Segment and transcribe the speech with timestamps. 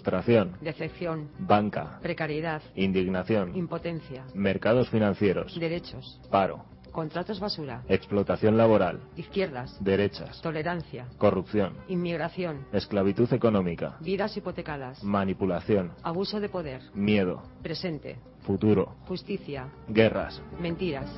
[0.00, 0.56] Frustración.
[0.62, 1.98] decepción, Banca.
[2.00, 3.54] precariedad, Indignación.
[3.54, 5.58] impotencia, Mercados financieros.
[5.60, 6.64] derechos, Paro.
[6.90, 9.00] contratos basura, Explotación laboral.
[9.16, 10.40] izquierdas, Derechas.
[10.40, 11.74] tolerancia, Corrupción.
[11.88, 13.96] inmigración, Esclavitud económica.
[14.00, 15.92] vidas hipotecadas, Manipulación.
[16.02, 17.42] abuso de poder, Miedo.
[17.62, 18.96] presente, Futuro.
[19.06, 20.40] justicia, Guerras.
[20.58, 21.10] mentiras.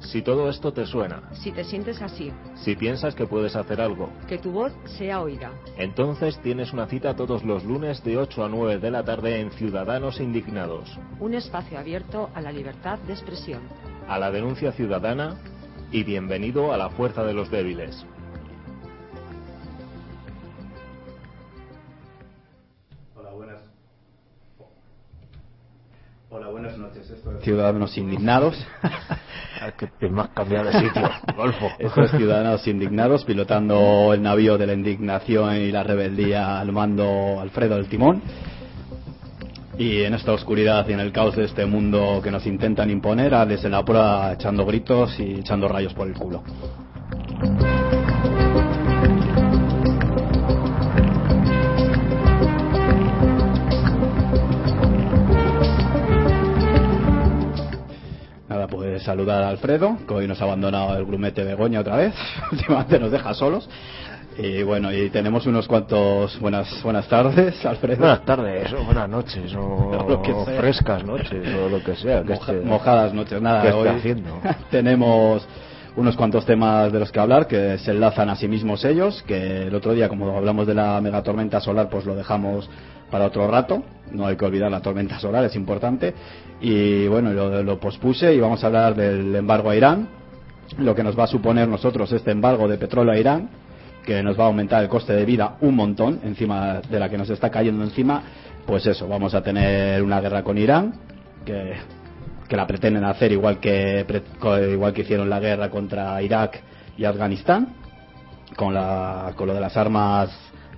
[0.00, 4.10] Si todo esto te suena, Si te sientes así, si piensas que puedes hacer algo,
[4.28, 5.50] que tu voz sea oída.
[5.76, 9.50] entonces tienes una cita todos los lunes de 8 a 9 de la tarde en
[9.50, 10.88] Ciudadanos Indignados.
[11.20, 13.62] Un espacio abierto a la libertad de expresión.
[14.08, 15.36] A la denuncia ciudadana
[15.90, 18.06] y bienvenido a la fuerza de los débiles.
[26.30, 27.08] Hola, buenas noches.
[27.08, 28.54] Esto es Ciudadanos Indignados.
[29.78, 31.70] que has cambiado de sitio, Golfo.
[31.78, 37.40] Esto es Ciudadanos Indignados, pilotando el navío de la indignación y la rebeldía al mando
[37.40, 38.20] Alfredo del Timón.
[39.78, 43.32] Y en esta oscuridad y en el caos de este mundo que nos intentan imponer,
[43.34, 46.42] a desde la prueba echando gritos y echando rayos por el culo.
[59.08, 62.12] Saludar a Alfredo, que hoy nos ha abandonado el grumete Begoña otra vez.
[62.52, 63.66] Últimamente nos deja solos.
[64.36, 68.00] Y bueno, y tenemos unos cuantos buenas buenas tardes, Alfredo.
[68.00, 70.60] Buenas tardes, o buenas noches, o Lo que sea.
[70.60, 72.22] frescas noches, o lo que sea.
[72.22, 73.62] Que Moja- esté- mojadas noches, nada.
[73.62, 74.40] ¿Qué esté hoy haciendo?
[74.70, 75.48] tenemos
[75.98, 79.62] unos cuantos temas de los que hablar que se enlazan a sí mismos ellos, que
[79.62, 82.70] el otro día, como hablamos de la megatormenta solar, pues lo dejamos
[83.10, 83.82] para otro rato.
[84.12, 86.14] No hay que olvidar la tormenta solar, es importante.
[86.60, 90.08] Y bueno, lo, lo pospuse y vamos a hablar del embargo a Irán,
[90.78, 93.50] lo que nos va a suponer nosotros este embargo de petróleo a Irán,
[94.06, 97.18] que nos va a aumentar el coste de vida un montón encima de la que
[97.18, 98.22] nos está cayendo encima.
[98.64, 100.94] Pues eso, vamos a tener una guerra con Irán,
[101.44, 101.74] que
[102.48, 104.04] que la pretenden hacer igual que
[104.72, 106.60] igual que hicieron la guerra contra Irak
[106.96, 107.74] y Afganistán
[108.56, 110.30] con la con lo de las armas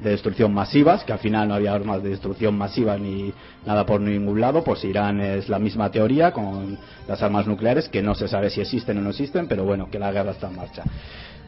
[0.03, 3.33] de destrucción masivas que al final no había armas de destrucción masiva ni
[3.67, 8.03] nada por ningún lado pues Irán es la misma teoría con las armas nucleares que
[8.03, 10.57] no se sabe si existen o no existen pero bueno que la guerra está en
[10.57, 10.83] marcha.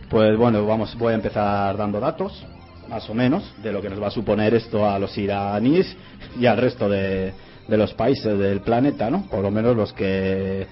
[0.09, 2.45] Pues bueno vamos voy a empezar dando datos
[2.89, 5.97] más o menos de lo que nos va a suponer esto a los iraníes
[6.39, 7.33] y al resto de,
[7.73, 9.23] de los países del planeta, ¿no?
[9.31, 10.67] Por lo menos los que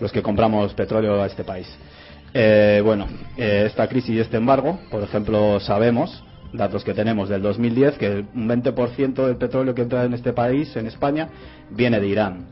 [0.00, 1.68] los que compramos petróleo a este país.
[2.32, 7.42] Eh, bueno, eh, esta crisis y este embargo, por ejemplo, sabemos datos que tenemos del
[7.42, 11.28] 2010 que un 20% del petróleo que entra en este país, en España,
[11.70, 12.46] viene de Irán.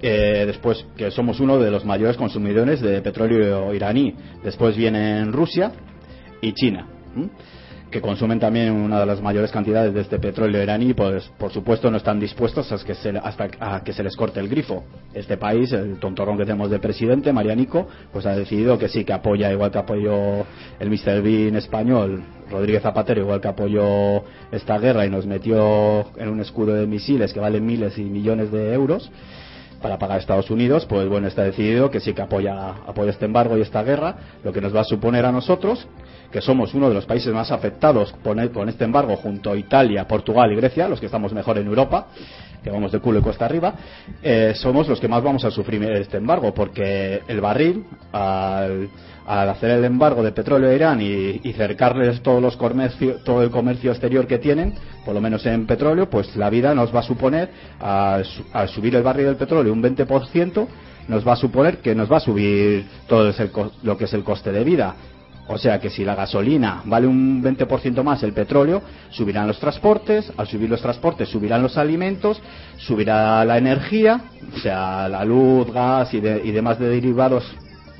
[0.00, 4.14] Eh, después que somos uno de los mayores consumidores de petróleo iraní.
[4.42, 5.72] Después vienen Rusia
[6.40, 6.86] y China.
[7.94, 11.92] Que consumen también una de las mayores cantidades de este petróleo iraní, pues por supuesto
[11.92, 14.82] no están dispuestos a que se, hasta a que se les corte el grifo.
[15.14, 19.12] Este país, el tontorrón que tenemos de presidente, Marianico, pues ha decidido que sí, que
[19.12, 20.44] apoya, igual que apoyó
[20.80, 21.22] el Mr.
[21.22, 26.74] Bean español, Rodríguez Zapatero, igual que apoyó esta guerra y nos metió en un escudo
[26.74, 29.08] de misiles que valen miles y millones de euros
[29.84, 33.26] para pagar a Estados Unidos, pues bueno, está decidido que sí que apoya, apoya este
[33.26, 35.86] embargo y esta guerra, lo que nos va a suponer a nosotros,
[36.34, 39.56] que somos uno de los países más afectados por e- con este embargo junto a
[39.56, 42.08] Italia, Portugal y Grecia, los que estamos mejor en Europa,
[42.60, 43.72] que vamos de culo y cuesta arriba,
[44.20, 48.88] eh, somos los que más vamos a sufrir este embargo, porque el barril, al,
[49.26, 53.50] al hacer el embargo de petróleo a Irán y, cercarles todos los comercio- todo el
[53.50, 57.02] comercio exterior que tienen, por lo menos en petróleo, pues la vida nos va a
[57.04, 57.48] suponer,
[57.78, 60.66] al, su- al subir el barril del petróleo un 20%,
[61.06, 64.24] nos va a suponer que nos va a subir todo co- lo que es el
[64.24, 64.96] coste de vida.
[65.46, 68.80] O sea que si la gasolina vale un 20% más el petróleo,
[69.10, 72.40] subirán los transportes, al subir los transportes subirán los alimentos,
[72.78, 74.22] subirá la energía,
[74.56, 77.44] o sea, la luz, gas y, de- y demás de derivados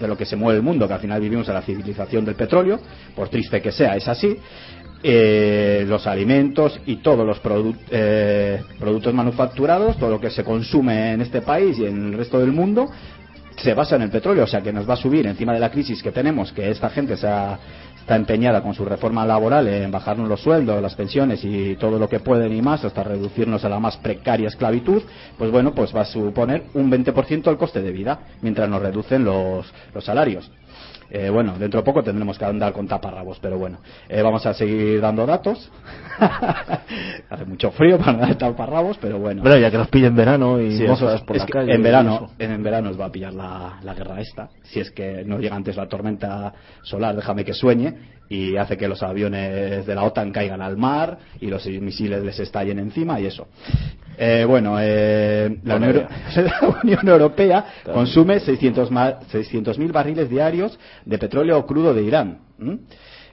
[0.00, 2.34] de lo que se mueve el mundo, que al final vivimos en la civilización del
[2.34, 2.80] petróleo,
[3.14, 4.36] por triste que sea, es así.
[5.06, 7.38] Eh, los alimentos y todos los
[7.90, 12.38] eh, productos manufacturados, todo lo que se consume en este país y en el resto
[12.40, 12.88] del mundo,
[13.56, 15.70] se basa en el petróleo, o sea que nos va a subir encima de la
[15.70, 17.28] crisis que tenemos, que esta gente se
[18.00, 22.08] está empeñada con su reforma laboral en bajarnos los sueldos, las pensiones y todo lo
[22.08, 25.02] que pueden y más, hasta reducirnos a la más precaria esclavitud,
[25.38, 29.24] pues bueno, pues va a suponer un 20% el coste de vida, mientras nos reducen
[29.24, 30.50] los salarios.
[31.10, 33.78] Eh, bueno, dentro de poco tendremos que andar con taparrabos, pero bueno,
[34.08, 35.70] Eh, vamos a seguir dando datos.
[37.30, 39.42] Hace mucho frío para dar taparrabos, pero bueno.
[39.42, 41.74] Bueno, ya que nos pillen verano y Sí, por es la calle.
[41.74, 44.48] en verano, en, en verano os va a pillar la, la guerra esta.
[44.62, 46.52] Si es que no llega antes la tormenta
[46.82, 47.94] solar, déjame que sueñe
[48.28, 52.38] y hace que los aviones de la OTAN caigan al mar y los misiles les
[52.40, 53.48] estallen encima y eso.
[54.16, 56.06] Eh, bueno, eh, la, Unión,
[56.36, 62.38] la Unión Europea consume 600 ma- 600.000 barriles diarios de petróleo crudo de Irán.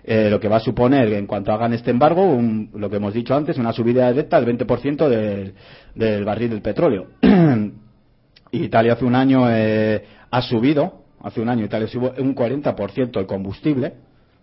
[0.04, 3.14] Eh, lo que va a suponer, en cuanto hagan este embargo, un- lo que hemos
[3.14, 5.54] dicho antes, una subida directa del 20% del,
[5.94, 7.08] del barril del petróleo.
[8.52, 13.26] Italia hace un año eh, ha subido, hace un año Italia subió un 40% el
[13.26, 13.94] combustible,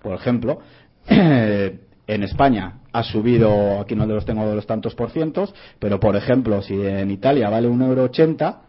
[0.02, 0.60] por ejemplo.
[2.08, 6.16] en España ha subido, aquí no los tengo de los tantos por cientos, pero por
[6.16, 8.62] ejemplo, si en Italia vale un euro ochenta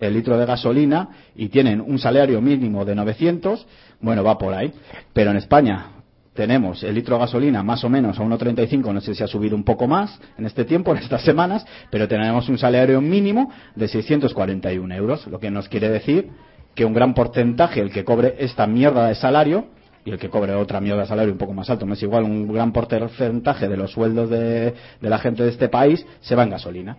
[0.00, 3.66] el litro de gasolina y tienen un salario mínimo de 900,
[4.00, 4.72] bueno, va por ahí.
[5.12, 5.86] Pero en España
[6.34, 9.56] tenemos el litro de gasolina más o menos a 1,35, no sé si ha subido
[9.56, 13.88] un poco más en este tiempo, en estas semanas, pero tenemos un salario mínimo de
[13.88, 16.30] 641 euros, lo que nos quiere decir
[16.74, 19.68] que un gran porcentaje, el que cobre esta mierda de salario,
[20.06, 22.24] y el que cobre otra mierda de salario un poco más alto, me es igual,
[22.24, 24.72] un gran porcentaje de los sueldos de,
[25.02, 26.96] de la gente de este país se va en gasolina.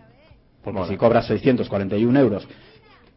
[0.63, 2.47] Porque si cobras 641 euros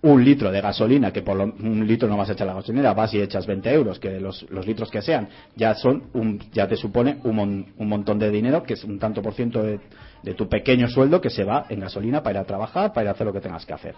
[0.03, 2.95] un litro de gasolina, que por lo- un litro no vas a echar la gasolinera,
[2.95, 6.67] vas y echas 20 euros, que los, los litros que sean, ya son un, ya
[6.67, 9.79] te supone un, mon- un montón de dinero, que es un tanto por ciento de,
[10.23, 13.09] de tu pequeño sueldo que se va en gasolina para ir a trabajar, para ir
[13.09, 13.95] a hacer lo que tengas que hacer.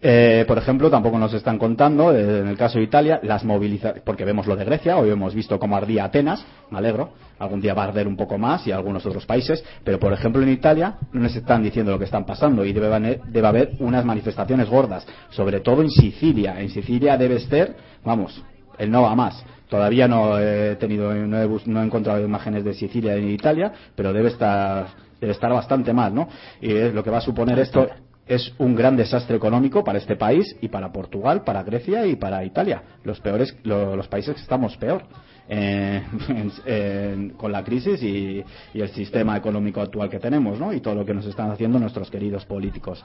[0.00, 4.02] Eh, por ejemplo, tampoco nos están contando, eh, en el caso de Italia, las movilizaciones,
[4.04, 7.10] porque vemos lo de Grecia, hoy hemos visto cómo ardía Atenas, me alegro,
[7.40, 10.40] algún día va a arder un poco más y algunos otros países, pero por ejemplo
[10.40, 14.04] en Italia no nos están diciendo lo que están pasando y debe, debe haber unas
[14.04, 16.60] manifestaciones gordas, sobre todo en Sicilia.
[16.60, 17.74] En Sicilia debe ser,
[18.04, 18.40] vamos,
[18.78, 19.44] el no va más.
[19.68, 24.12] Todavía no he tenido, no he, no he encontrado imágenes de Sicilia en Italia, pero
[24.12, 24.86] debe estar,
[25.20, 26.28] debe estar bastante mal, ¿no?
[26.60, 27.88] Y es lo que va a suponer esto
[28.28, 32.44] es un gran desastre económico para este país y para Portugal, para Grecia y para
[32.44, 35.02] Italia, los peores, lo- los países que estamos peor.
[35.50, 36.02] eh,
[36.66, 38.44] en- con la crisis y,
[38.74, 40.74] y el sistema económico actual que tenemos, ¿no?
[40.74, 43.02] Y todo lo que nos están haciendo nuestros queridos políticos.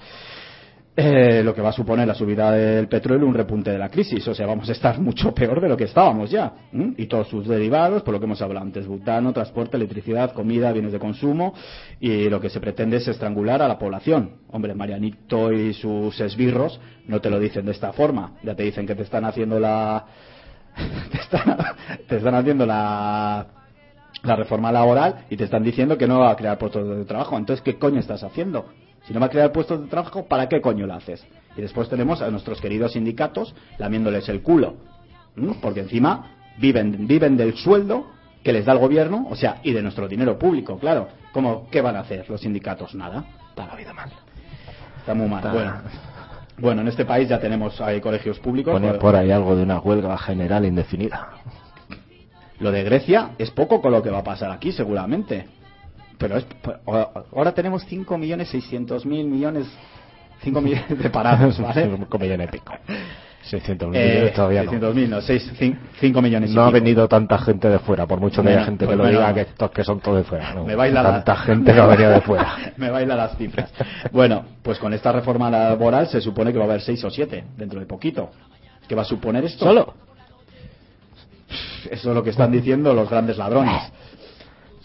[0.95, 4.27] Eh, lo que va a suponer la subida del petróleo un repunte de la crisis.
[4.27, 6.53] O sea, vamos a estar mucho peor de lo que estábamos ya.
[6.71, 10.91] Y todos sus derivados, por lo que hemos hablado antes, butano, transporte, electricidad, comida, bienes
[10.91, 11.55] de consumo.
[11.99, 14.37] Y lo que se pretende es estrangular a la población.
[14.51, 18.33] Hombre, Marianito y sus esbirros no te lo dicen de esta forma.
[18.43, 20.05] Ya te dicen que te están haciendo la...
[21.11, 21.57] te, están,
[22.07, 23.47] te están haciendo la
[24.23, 27.37] la reforma laboral y te están diciendo que no va a crear puestos de trabajo.
[27.37, 28.67] Entonces, ¿qué coño estás haciendo?
[29.05, 31.25] Si no va a crear puestos de trabajo, ¿para qué coño lo haces?
[31.57, 34.75] Y después tenemos a nuestros queridos sindicatos lamiéndoles el culo.
[35.35, 35.55] ¿m?
[35.61, 38.07] Porque encima viven, viven del sueldo
[38.43, 41.07] que les da el gobierno, o sea, y de nuestro dinero público, claro.
[41.31, 42.93] ¿Cómo, ¿Qué van a hacer los sindicatos?
[42.95, 43.23] Nada.
[43.49, 44.11] Está la vida mal.
[44.99, 45.39] Está muy mal.
[45.39, 45.73] Está- Bueno.
[46.55, 48.79] Bueno, en este país ya tenemos hay colegios públicos.
[48.79, 51.29] Pues- por ahí algo de una huelga general indefinida.
[52.59, 55.47] Lo de Grecia es poco con lo que va a pasar aquí, seguramente.
[56.23, 56.45] Pero es,
[57.33, 59.67] ahora tenemos 5 millones 600 mil millones,
[60.41, 61.89] 5 millones de parados, ¿vale?
[61.97, 62.73] Cinco millones y pico.
[63.43, 66.61] 600 mil Eh, millones todavía 600 mil, no, 5 millones y no.
[66.61, 66.83] No ha pico.
[66.83, 69.19] venido tanta gente de fuera, por mucho que Bueno, haya gente que pues lo bueno,
[69.19, 70.53] diga que estos que son todos de fuera.
[70.53, 72.55] No, Me baila la- tanta gente que ha venido de fuera.
[72.77, 73.69] Me baila las cifras.
[74.13, 77.43] Bueno, pues con esta reforma laboral se supone que va a haber 6 o 7
[77.57, 78.31] dentro de poquito.
[78.87, 79.65] ¿Qué va a suponer esto?
[79.65, 79.93] ¿Solo?
[81.91, 83.91] Eso es lo que están diciendo los grandes ladrones.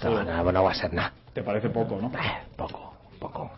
[0.02, 1.12] No, no, no va a ser nada.
[1.38, 2.10] ¿Te parece poco, no?
[2.56, 3.48] Poco, poco.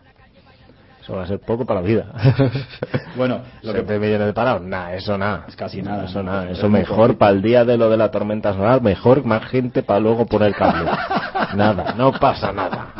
[1.01, 2.05] Eso va a ser poco para la vida.
[3.17, 5.45] Bueno, lo que 7 millones de parados, nada, eso nada.
[5.47, 8.11] Es casi nada, Eso nada, Es eso mejor para el día de lo de la
[8.11, 10.91] tormenta solar, mejor más gente para luego poner cable.
[11.55, 12.93] nada, no pasa nada.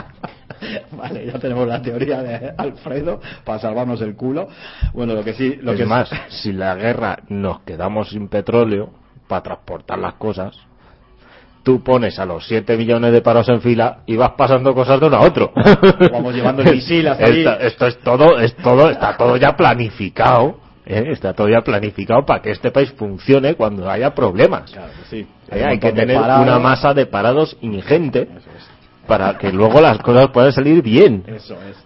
[0.94, 4.48] Vale, ya tenemos la teoría de Alfredo para salvarnos el culo.
[4.94, 8.90] Bueno, lo que sí, lo es que más, si la guerra nos quedamos sin petróleo
[9.28, 10.58] para transportar las cosas,
[11.64, 15.08] tú pones a los 7 millones de paros en fila y vas pasando cosas de
[15.08, 15.52] uno a otro.
[16.12, 20.62] Vamos llevando el misil hasta esto, esto es todo, es todo, está todo ya planificado
[20.86, 21.12] ¿eh?
[21.12, 24.72] Está todo ya planificado para que este país funcione cuando haya problemas.
[24.72, 25.28] Claro sí.
[25.50, 26.44] Eh, hay que tener parados.
[26.44, 29.08] una masa de parados ingente es.
[29.08, 31.24] para que luego las cosas puedan salir bien.
[31.28, 31.78] Eso es.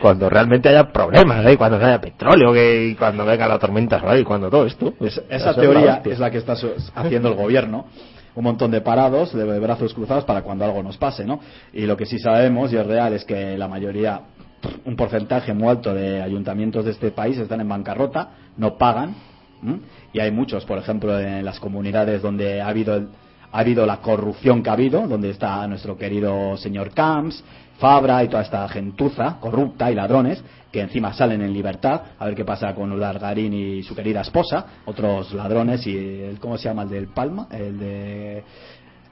[0.00, 1.56] Cuando realmente haya problemas, ¿eh?
[1.56, 4.92] cuando haya petróleo, que, y cuando venga la tormenta solar y cuando todo esto.
[4.98, 6.54] pues, Esa teoría es la que está
[6.94, 7.86] haciendo el gobierno.
[8.36, 11.40] Un montón de parados, de brazos cruzados para cuando algo nos pase, ¿no?
[11.72, 14.20] Y lo que sí sabemos, y es real, es que la mayoría,
[14.84, 19.14] un porcentaje muy alto de ayuntamientos de este país están en bancarrota, no pagan,
[20.12, 23.08] y hay muchos, por ejemplo, en las comunidades donde ha habido el-
[23.52, 27.42] ha habido la corrupción que ha habido, donde está nuestro querido señor Camps,
[27.78, 30.42] Fabra y toda esta gentuza corrupta y ladrones
[30.76, 34.66] que encima salen en libertad, a ver qué pasa con Ulargarín y su querida esposa,
[34.84, 37.48] otros ladrones y el, ¿cómo se llama el del Palma?
[37.50, 38.44] El de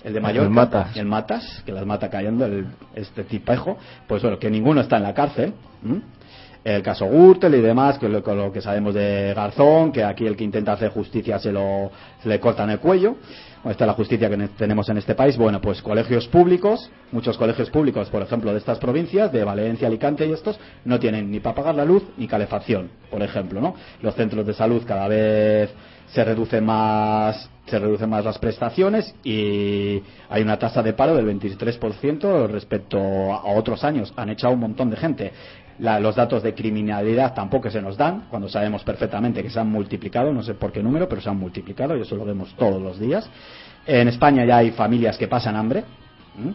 [0.04, 0.96] el de Mallorca, El Matas.
[0.98, 5.04] el Matas, que las mata cayendo, el, este tipejo, pues bueno, que ninguno está en
[5.04, 5.54] la cárcel.
[5.82, 6.02] ¿m?
[6.64, 10.34] El caso Gürtel y demás, que lo, lo que sabemos de Garzón, que aquí el
[10.34, 11.90] que intenta hacer justicia se lo
[12.22, 13.16] se le cortan el cuello.
[13.66, 15.36] Esta es la justicia que ne- tenemos en este país.
[15.36, 20.26] Bueno, pues colegios públicos, muchos colegios públicos, por ejemplo, de estas provincias, de Valencia, Alicante
[20.26, 23.74] y estos, no tienen ni para pagar la luz ni calefacción, por ejemplo, ¿no?
[24.02, 25.70] Los centros de salud cada vez
[26.08, 31.24] se reducen más se reducen más las prestaciones y hay una tasa de paro del
[31.26, 34.12] 23% respecto a otros años.
[34.16, 35.32] Han echado un montón de gente.
[35.78, 39.70] La- los datos de criminalidad tampoco se nos dan, cuando sabemos perfectamente que se han
[39.70, 42.80] multiplicado, no sé por qué número, pero se han multiplicado y eso lo vemos todos
[42.80, 43.28] los días.
[43.86, 45.84] En España ya hay familias que pasan hambre.
[46.38, 46.54] ¿m?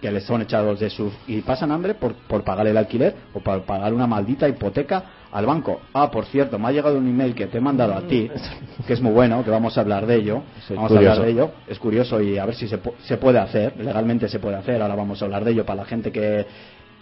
[0.00, 3.38] que les son echados de sus y pasan hambre por, por pagar el alquiler o
[3.38, 5.80] por pagar una maldita hipoteca al banco.
[5.94, 8.28] Ah, por cierto, me ha llegado un email que te he mandado a ti,
[8.86, 10.42] que es muy bueno, que vamos a hablar de ello.
[10.74, 11.50] Vamos a hablar de ello.
[11.68, 14.82] Es curioso y a ver si se, se puede hacer, legalmente se puede hacer.
[14.82, 16.46] Ahora vamos a hablar de ello para la gente que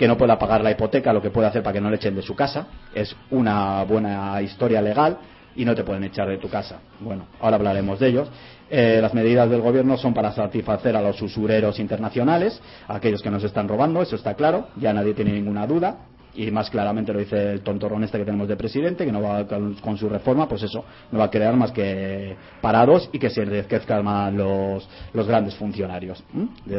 [0.01, 2.17] que no pueda pagar la hipoteca, lo que puede hacer para que no le echen
[2.17, 2.69] de su casa.
[2.95, 5.19] Es una buena historia legal
[5.55, 6.79] y no te pueden echar de tu casa.
[7.01, 8.31] Bueno, ahora hablaremos de ellos.
[8.71, 13.31] Eh, las medidas del gobierno son para satisfacer a los usureros internacionales, a aquellos que
[13.31, 15.99] nos están robando, eso está claro, ya nadie tiene ninguna duda.
[16.35, 19.47] Y más claramente lo dice el tontorrón este que tenemos de presidente, que no va
[19.47, 23.31] con, con su reforma, pues eso, no va a crear más que parados y que
[23.31, 26.23] se enriquezcan más los, los grandes funcionarios.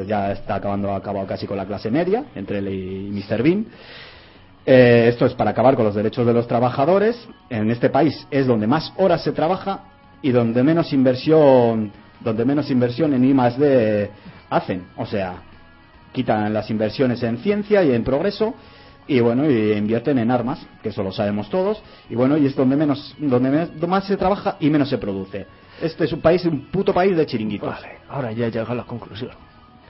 [0.08, 3.44] Ya está acabando acabado casi con la clase media, entre él y Mr.
[3.44, 3.66] Bean.
[4.66, 7.28] Eh, esto es para acabar con los derechos de los trabajadores.
[7.50, 9.82] En este país es donde más horas se trabaja
[10.22, 14.10] y donde menos inversión, donde menos inversión en I más D
[14.50, 14.86] hacen.
[14.98, 15.36] O sea,
[16.12, 18.54] quitan las inversiones en ciencia y en progreso
[19.08, 21.82] y bueno, y invierten en armas, que eso lo sabemos todos.
[22.10, 25.46] Y bueno, y es donde menos, donde me- más se trabaja y menos se produce.
[25.82, 27.68] Este es un país, un puto país de chiringuitos.
[27.70, 29.32] Vale, ahora ya llega la conclusión.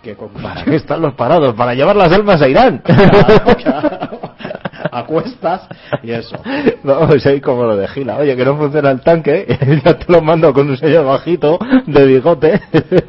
[0.02, 1.54] Que con- ¿Para qué están los parados?
[1.56, 2.82] Para llevar las almas a Irán.
[2.84, 4.31] Claro, claro.
[4.94, 5.68] A cuestas
[6.04, 6.36] y eso.
[6.84, 8.18] Vamos ahí como lo de Gila.
[8.18, 9.46] Oye, que no funciona el tanque.
[9.86, 11.58] ya te lo mando con un señor bajito
[11.88, 12.60] de bigote.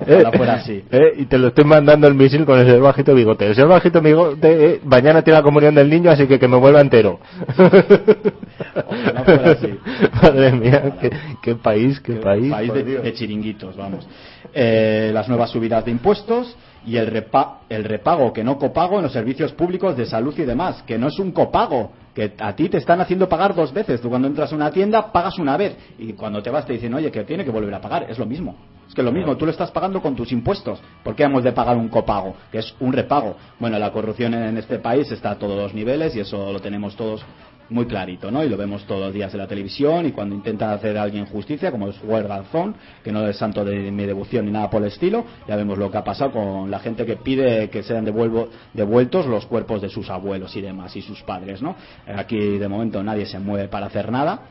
[0.00, 0.84] Ojalá fuera así.
[0.90, 3.46] Eh, Y te lo estoy mandando el misil con el señor bajito bigote.
[3.48, 6.56] El señor bajito bigote eh, mañana tiene la comunión del niño, así que que me
[6.56, 7.18] vuelva entero.
[7.56, 9.78] Ojalá fuera así.
[10.22, 11.10] Madre mía, qué,
[11.42, 12.50] qué país, qué país.
[12.50, 14.06] país de, de chiringuitos, vamos.
[14.54, 19.04] Eh, las nuevas subidas de impuestos y el, repa- el repago, que no copago en
[19.04, 22.68] los servicios públicos de salud y demás, que no es un copago, que a ti
[22.68, 24.00] te están haciendo pagar dos veces.
[24.00, 26.92] Tú cuando entras a una tienda pagas una vez y cuando te vas te dicen,
[26.94, 28.10] oye, que tiene que volver a pagar.
[28.10, 28.54] Es lo mismo.
[28.86, 30.78] Es que lo mismo, tú lo estás pagando con tus impuestos.
[31.02, 32.34] ¿Por qué hemos de pagar un copago?
[32.50, 33.36] Que es un repago.
[33.58, 36.94] Bueno, la corrupción en este país está a todos los niveles y eso lo tenemos
[36.94, 37.24] todos
[37.70, 38.44] muy clarito, ¿no?
[38.44, 41.24] Y lo vemos todos los días en la televisión y cuando intenta hacer a alguien
[41.26, 44.82] justicia, como es Juan Garzón, que no es santo de mi devoción ni nada por
[44.82, 48.04] el estilo, ya vemos lo que ha pasado con la gente que pide que sean
[48.04, 51.74] devuelvo- devueltos los cuerpos de sus abuelos y demás, y sus padres, ¿no?
[52.06, 54.42] Aquí de momento nadie se mueve para hacer nada.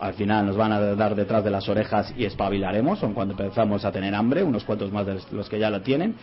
[0.00, 3.84] Al final nos van a dar detrás de las orejas y espabilaremos, o cuando empezamos
[3.84, 6.14] a tener hambre, unos cuantos más de los que ya lo tienen.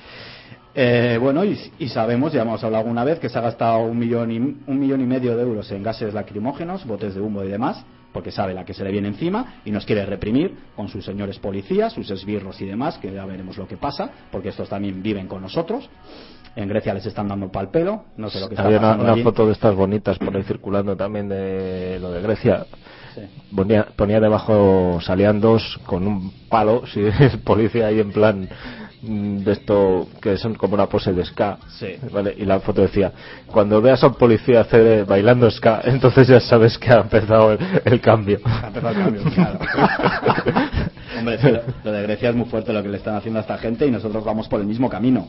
[0.77, 3.97] Eh, bueno, y, y sabemos, ya hemos hablado alguna vez, que se ha gastado un
[3.97, 7.47] millón, y, un millón y medio de euros en gases lacrimógenos, botes de humo y
[7.47, 11.03] demás, porque sabe la que se le viene encima y nos quiere reprimir con sus
[11.05, 15.01] señores policías, sus esbirros y demás, que ya veremos lo que pasa, porque estos también
[15.01, 15.89] viven con nosotros.
[16.57, 19.03] En Grecia les están dando pal pelo, no sé lo que está Había una, pasando
[19.03, 19.23] una allí.
[19.23, 22.65] foto de estas bonitas por ahí circulando también de lo de Grecia.
[23.13, 23.21] Sí.
[23.53, 28.49] Ponía, ponía debajo, salían dos con un palo, si el policía ahí en plan
[29.01, 31.57] de esto que son como una pose de ska.
[31.79, 31.95] Sí.
[32.11, 32.33] ¿vale?
[32.37, 33.11] Y la foto decía,
[33.47, 37.51] cuando veas a un policía hacer eh, bailando ska, entonces ya sabes que ha empezado
[37.53, 38.39] el, el cambio.
[38.45, 39.59] Ha empezado el cambio, claro.
[41.19, 41.39] Hombre,
[41.83, 43.91] lo de Grecia es muy fuerte lo que le están haciendo a esta gente y
[43.91, 45.27] nosotros vamos por el mismo camino.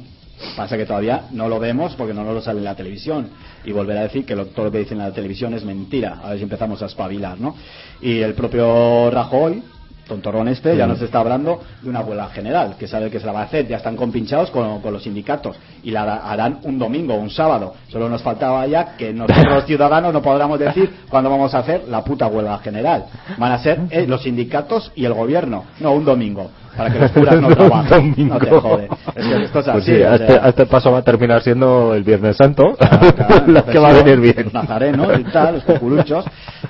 [0.56, 3.28] Pasa que todavía no lo vemos porque no nos lo sale en la televisión.
[3.64, 6.20] Y volver a decir que lo- todo lo que dicen en la televisión es mentira.
[6.22, 7.54] A ver si empezamos a espabilar, ¿no?
[8.02, 9.62] Y el propio Rajoy,
[10.06, 13.32] tontorrón este, ya nos está hablando de una huelga general, que sabe que se la
[13.32, 13.66] va a hacer.
[13.66, 15.56] Ya están compinchados con, con los sindicatos.
[15.82, 17.74] Y la hará- harán un domingo, un sábado.
[17.88, 21.84] Solo nos faltaba ya que nosotros los ciudadanos no podamos decir cuándo vamos a hacer
[21.88, 23.06] la puta huelga general.
[23.38, 25.64] Van a ser eh, los sindicatos y el gobierno.
[25.80, 26.50] No, un domingo.
[26.76, 28.14] Para que los curas no trabajen.
[28.28, 28.88] No te jode.
[29.14, 29.96] Es que esto es Pues así.
[29.96, 33.14] sí, o a, sea, este, este paso va a terminar siendo el Viernes Santo, Claro,
[33.14, 34.44] claro, la que va a venir bien.
[34.44, 36.24] Los nazarenos y tal, los populuchos.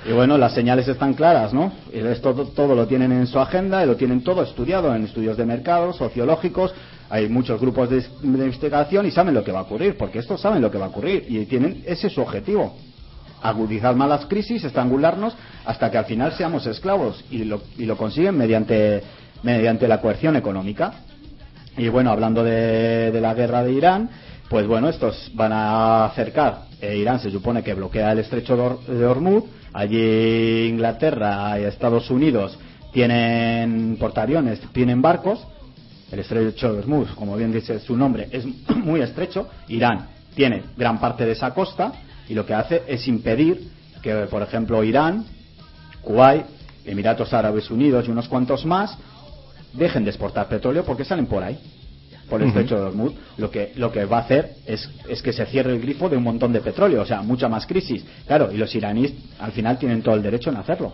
[0.07, 1.69] Y bueno, las señales están claras, ¿no?
[1.91, 5.45] Esto todo, lo tienen en su agenda y lo tienen todo estudiado en estudios de
[5.45, 6.73] mercado, sociológicos.
[7.09, 10.61] Hay muchos grupos de, investigación y saben lo que va a ocurrir, porque estos saben
[10.61, 12.77] lo que va a ocurrir y tienen ese es su objetivo.
[13.41, 15.35] Agudizar más las crisis, estrangularnos
[15.65, 19.03] hasta que al final seamos esclavos y lo, y lo consiguen mediante,
[19.43, 20.93] mediante la coerción económica.
[21.75, 24.09] Y bueno, hablando de, de la guerra de Irán,
[24.47, 26.61] pues bueno, estos van a acercar.
[26.79, 29.43] eh, Irán se supone que bloquea el estrecho de Hormuz.
[29.73, 32.57] Allí Inglaterra y Estados Unidos
[32.91, 35.45] tienen portaaviones, tienen barcos.
[36.11, 38.45] El estrecho de Hormuz, como bien dice su nombre, es
[38.75, 39.47] muy estrecho.
[39.67, 41.91] Irán tiene gran parte de esa costa
[42.29, 43.69] y lo que hace es impedir
[44.01, 45.25] que, por ejemplo, Irán,
[46.01, 46.45] Kuwait,
[46.85, 48.97] Emiratos Árabes Unidos y unos cuantos más
[49.73, 51.59] dejen de exportar petróleo porque salen por ahí
[52.29, 55.33] por el estrecho de Hormuz lo que lo que va a hacer es, es que
[55.33, 58.51] se cierre el grifo de un montón de petróleo o sea mucha más crisis claro
[58.51, 60.93] y los iraníes al final tienen todo el derecho en hacerlo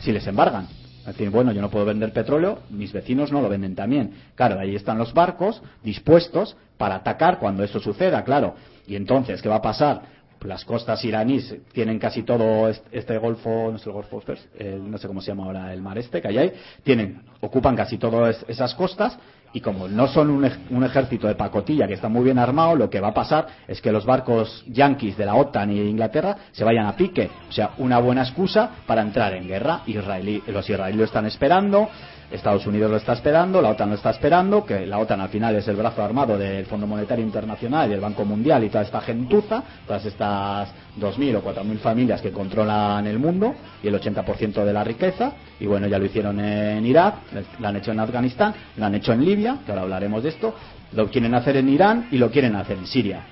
[0.00, 0.66] si les embargan
[1.00, 4.12] Es decir, bueno, yo no puedo vender petróleo, mis vecinos no lo venden también.
[4.36, 8.54] Claro, ahí están los barcos dispuestos para atacar cuando eso suceda, claro.
[8.86, 10.02] Y entonces, ¿qué va a pasar?
[10.44, 14.22] Las costas iraníes tienen casi todo est- este golfo, no sé el golfo,
[14.58, 16.52] eh, no sé cómo se llama ahora el mar este que hay ahí,
[16.84, 19.18] tienen, ocupan casi todas esas costas
[19.52, 22.90] y como no son un, un ejército de pacotilla que está muy bien armado, lo
[22.90, 26.64] que va a pasar es que los barcos yanquis de la OTAN y Inglaterra se
[26.64, 27.30] vayan a pique.
[27.48, 29.82] O sea, una buena excusa para entrar en guerra.
[29.86, 31.88] Israelí, los israelíes lo están esperando,
[32.30, 35.56] Estados Unidos lo está esperando, la OTAN lo está esperando, que la OTAN al final
[35.56, 39.00] es el brazo armado del Fondo Monetario Internacional y el Banco Mundial y toda esta
[39.00, 40.68] gentuza, todas estas
[41.00, 45.32] 2.000 o 4.000 familias que controlan el mundo y el 80% de la riqueza.
[45.58, 47.14] Y bueno, ya lo hicieron en Irak,
[47.58, 50.54] lo han hecho en Afganistán, lo han hecho en Libia, que ahora hablaremos de esto,
[50.92, 53.22] lo quieren hacer en Irán y lo quieren hacer en Siria.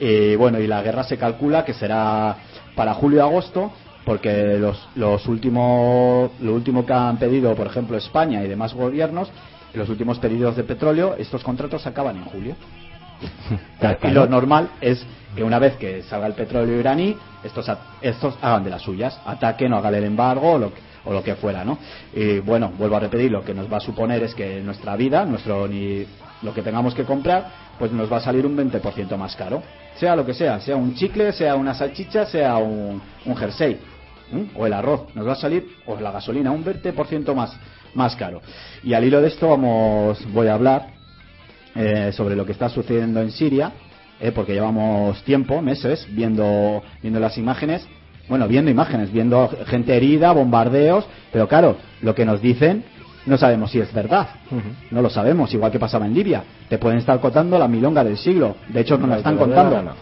[0.00, 2.36] Y bueno, y la guerra se calcula que será
[2.74, 3.72] para julio y agosto,
[4.04, 9.30] porque los, los últimos, lo último que han pedido, por ejemplo, España y demás gobiernos,
[9.74, 12.54] los últimos pedidos de petróleo, estos contratos acaban en julio.
[14.10, 17.66] Y lo normal es que una vez que salga el petróleo iraní, estos,
[18.00, 21.22] estos hagan de las suyas, ataquen o hagan el embargo o lo, que- o lo
[21.22, 21.78] que fuera, ¿no?
[22.14, 25.24] Y bueno, vuelvo a repetir, lo que nos va a suponer es que nuestra vida,
[25.26, 26.04] nuestro ni
[26.42, 27.46] lo que tengamos que comprar,
[27.78, 29.62] pues nos va a salir un 20% más caro.
[29.96, 33.78] Sea lo que sea, sea un chicle, sea una salchicha, sea un, un jersey.
[34.32, 34.48] ¿M?
[34.54, 37.56] o el arroz, nos va a salir, o la gasolina, un 20% más,
[37.94, 38.40] más caro.
[38.82, 40.88] Y al hilo de esto vamos, voy a hablar
[41.74, 43.72] eh, sobre lo que está sucediendo en Siria,
[44.20, 47.86] eh, porque llevamos tiempo, meses, viendo, viendo las imágenes,
[48.28, 52.84] bueno, viendo imágenes, viendo gente herida, bombardeos, pero claro, lo que nos dicen
[53.26, 54.28] no sabemos si es verdad,
[54.90, 58.18] no lo sabemos, igual que pasaba en Libia, te pueden estar contando la milonga del
[58.18, 59.94] siglo, de hecho nos la están contando,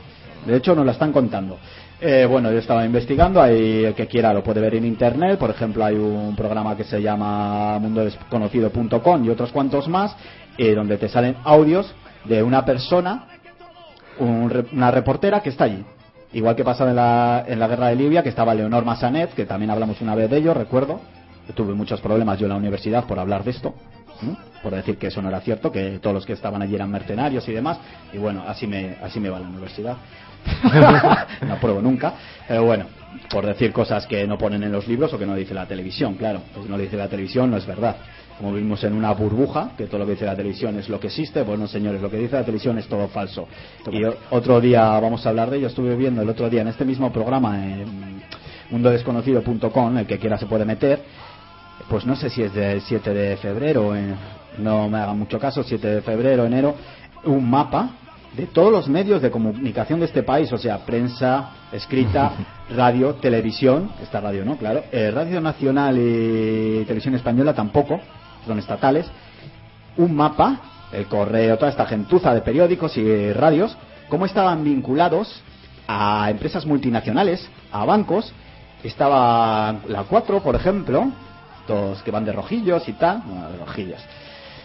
[0.45, 1.59] de hecho nos la están contando.
[2.05, 5.51] Eh, bueno, yo estaba investigando, hay el que quiera lo puede ver en internet, por
[5.51, 10.17] ejemplo hay un programa que se llama mundodesconocido.com y otros cuantos más,
[10.59, 13.29] eh, donde te salen audios de una persona,
[14.19, 15.85] un una reportera que está allí.
[16.33, 19.47] Igual que pasaba en la, en la guerra de Libia, que estaba Leonor Massanet, que
[19.47, 21.01] también hablamos una vez de ello, recuerdo.
[21.55, 23.75] Tuve muchos problemas yo en la universidad por hablar de esto,
[24.61, 27.47] por decir que eso no era cierto, que todos los que estaban allí eran mercenarios
[27.49, 27.79] y demás.
[28.13, 29.97] Y bueno, así me, así me va la universidad.
[31.47, 32.15] no apruebo nunca.
[32.47, 32.87] Pero bueno,
[33.31, 36.15] por decir cosas que no ponen en los libros o que no dice la televisión,
[36.15, 36.43] claro.
[36.55, 37.97] Pues no dice la televisión no es verdad.
[38.39, 41.09] Como vivimos en una burbuja, que todo lo que dice la televisión es lo que
[41.09, 43.47] existe, pues no señores, lo que dice la televisión es todo falso.
[43.91, 46.85] Y otro día vamos a hablar de ello, estuve viendo el otro día en este
[46.85, 48.23] mismo programa en
[48.71, 51.03] mundodesconocido.com, el que quiera se puede meter,
[51.89, 54.15] pues no sé si es del 7 de febrero, eh,
[54.59, 56.75] no me hagan mucho caso, 7 de febrero, enero,
[57.25, 57.91] un mapa
[58.37, 62.33] de todos los medios de comunicación de este país, o sea, prensa, escrita,
[62.71, 68.01] radio, televisión, esta radio no, claro, eh, Radio Nacional y Televisión Española tampoco,
[68.47, 69.07] son estatales,
[69.97, 70.61] un mapa,
[70.93, 73.77] el correo, toda esta gentuza de periódicos y radios,
[74.09, 75.43] cómo estaban vinculados
[75.87, 78.33] a empresas multinacionales, a bancos,
[78.83, 81.11] estaba la 4, por ejemplo,
[81.67, 84.01] todos que van de rojillos y tal, bueno, de rojillos,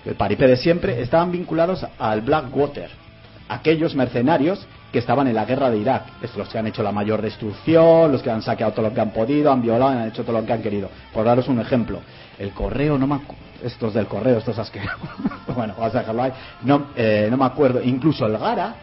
[0.06, 3.07] el paripé de siempre, estaban vinculados al Blackwater.
[3.50, 6.04] Aquellos mercenarios que estaban en la guerra de Irak.
[6.22, 9.02] Es los que han hecho la mayor destrucción, los que han saqueado todo lo que
[9.02, 10.90] han podido, han violado, han hecho todo lo que han querido.
[11.14, 12.00] Por daros un ejemplo,
[12.40, 13.20] el correo, no me
[13.64, 15.10] estos del correo, estos asquerosos.
[15.56, 16.32] bueno, vas a dejarlo ahí.
[16.64, 17.82] No, eh, no me acuerdo.
[17.82, 18.76] Incluso el Gara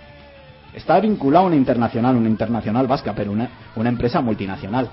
[0.74, 4.88] está vinculado a una internacional, una internacional vasca, pero una, una empresa multinacional.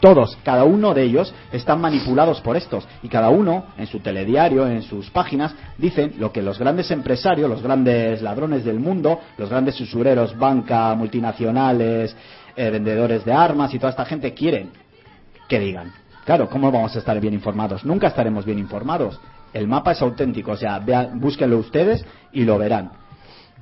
[0.00, 4.66] Todos, cada uno de ellos están manipulados por estos y cada uno en su telediario,
[4.68, 9.50] en sus páginas, dicen lo que los grandes empresarios, los grandes ladrones del mundo, los
[9.50, 12.14] grandes usureros, banca, multinacionales,
[12.54, 14.70] eh, vendedores de armas y toda esta gente quieren
[15.48, 15.92] que digan.
[16.24, 17.84] Claro, ¿cómo vamos a estar bien informados?
[17.84, 19.18] Nunca estaremos bien informados.
[19.52, 22.92] El mapa es auténtico, o sea, vean, búsquenlo ustedes y lo verán.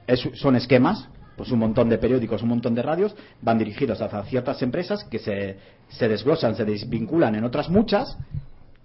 [0.07, 4.23] Es- son esquemas, pues un montón de periódicos, un montón de radios, van dirigidos hacia
[4.25, 5.57] ciertas empresas que se,
[5.89, 8.17] se desglosan, se desvinculan en otras muchas.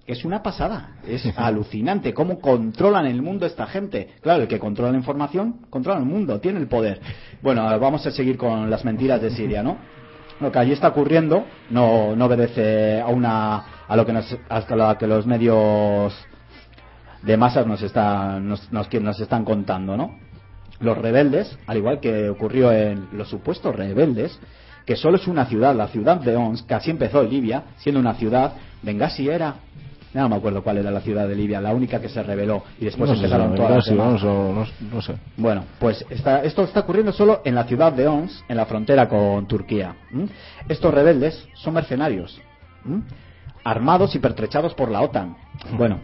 [0.05, 4.09] Es una pasada, es alucinante cómo controlan el mundo esta gente.
[4.21, 6.99] Claro, el que controla la información, controla el mundo, tiene el poder.
[7.41, 9.77] Bueno, vamos a seguir con las mentiras de Siria, ¿no?
[10.41, 14.75] Lo que allí está ocurriendo no, no obedece a una a lo que nos, a
[14.75, 16.13] lo que los medios
[17.21, 20.30] de masas nos están nos, nos, nos están contando, ¿no?
[20.81, 24.39] Los rebeldes, al igual que ocurrió en los supuestos rebeldes,
[24.85, 27.99] que solo es una ciudad, la ciudad de Ons, que así empezó en Libia, siendo
[27.99, 29.55] una ciudad, Benghazi era,
[30.13, 32.85] no me acuerdo cuál era la ciudad de Libia, la única que se rebeló y
[32.85, 34.23] después no empezaron todas las demás.
[34.23, 35.15] no, no sé.
[35.37, 39.07] Bueno, pues está, esto está ocurriendo solo en la ciudad de Ons, en la frontera
[39.07, 39.95] con Turquía.
[40.67, 42.41] Estos rebeldes son mercenarios,
[42.85, 43.03] ¿m?
[43.63, 45.37] armados y pertrechados por la OTAN.
[45.77, 45.99] Bueno,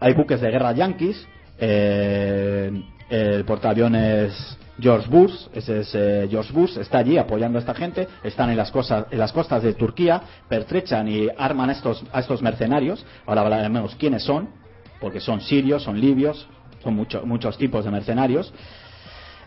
[0.00, 1.26] hay buques de guerra yanquis,
[1.66, 7.74] eh, el portaaviones George Bush, ese es eh, George Bush, está allí apoyando a esta
[7.74, 12.04] gente, están en las, cosas, en las costas de Turquía, pertrechan y arman a estos,
[12.12, 14.48] a estos mercenarios, ahora hablaremos quiénes son,
[15.00, 16.46] porque son sirios, son libios,
[16.82, 18.52] son mucho- muchos tipos de mercenarios.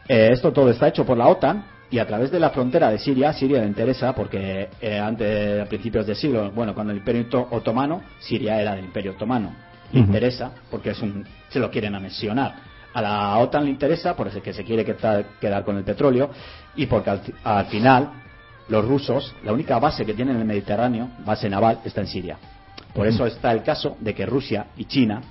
[0.08, 2.98] Eh, esto todo está hecho por la OTAN y a través de la frontera de
[2.98, 7.24] Siria, Siria le interesa porque eh, antes, a principios del siglo, bueno, con el Imperio
[7.24, 9.67] Oto- Otomano, Siria era del Imperio Otomano.
[9.92, 12.56] Le interesa porque es un, se lo quieren anexionar.
[12.94, 16.30] A la OTAN le interesa porque que se quiere quedar, quedar con el petróleo
[16.76, 18.10] y porque al, al final
[18.70, 22.38] los rusos, la única base que tienen en el Mediterráneo, base naval, está en Siria.
[22.94, 25.22] Por eso está el caso de que Rusia y China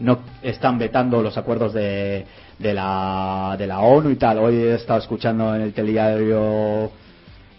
[0.00, 2.24] no están vetando los acuerdos de,
[2.58, 4.38] de, la, de la ONU y tal.
[4.38, 6.90] Hoy he estado escuchando en el telediario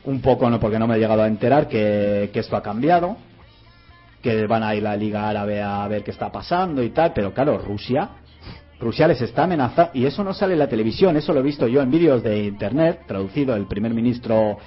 [0.06, 3.18] un poco, no porque no me he llegado a enterar, que, que esto ha cambiado,
[4.22, 7.14] que van a ir a la Liga Árabe a ver qué está pasando y tal,
[7.14, 8.10] pero claro, Rusia,
[8.80, 11.68] Rusia les está amenazando, y eso no sale en la televisión, eso lo he visto
[11.68, 14.58] yo en vídeos de internet, traducido el primer ministro,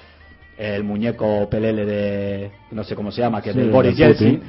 [0.58, 3.96] el muñeco pelele de, no sé cómo se llama, que es Sí, del Boris.
[3.96, 4.42] Yeltsin,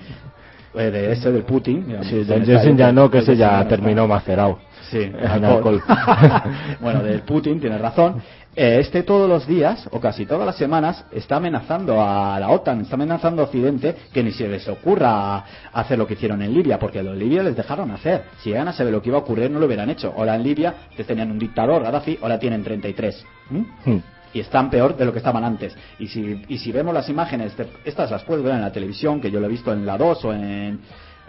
[0.76, 1.86] eh, de ese del Putin.
[1.88, 4.60] digamos, Sí, del Jensen ya no, que ese ya Yeltsin terminó macerado.
[4.90, 5.82] Sí, En alcohol.
[5.88, 6.54] alcohol.
[6.82, 8.22] bueno, del Putin, tienes razón.
[8.56, 12.82] Eh, este todos los días, o casi todas las semanas, está amenazando a la OTAN,
[12.82, 16.78] está amenazando a Occidente que ni se les ocurra hacer lo que hicieron en Libia,
[16.78, 18.26] porque los libios les dejaron hacer.
[18.44, 20.14] Si llegan a saber lo que iba a ocurrir, no lo hubieran hecho.
[20.16, 23.26] Ahora en Libia que tenían un dictador, Gaddafi, ahora tienen 33.
[23.50, 23.62] ¿Mm?
[23.92, 24.02] Hmm.
[24.36, 25.76] y están peor de lo que estaban antes.
[26.00, 29.22] Y si, y si vemos las imágenes, de- estas las puedes ver en la televisión,
[29.22, 30.80] que yo lo he visto en la 2 o en,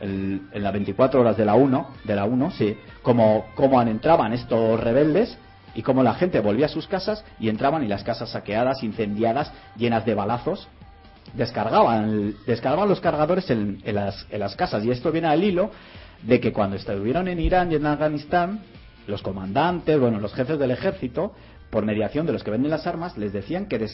[0.01, 4.33] el- en las 24 horas de la 1, de la 1, sí, como, como entraban
[4.33, 5.37] estos rebeldes
[5.75, 9.53] y cómo la gente volvía a sus casas y entraban y las casas saqueadas, incendiadas,
[9.77, 10.69] llenas de balazos,
[11.33, 14.85] descargaban, descargaban los cargadores en, en las, en las casas.
[14.85, 15.71] Y esto viene al hilo
[16.23, 18.61] de que cuando estuvieron en Irán y en Afganistán,
[19.07, 21.33] los comandantes, bueno, los jefes del ejército,
[21.71, 23.87] por mediación de los que venden las armas, les decían que,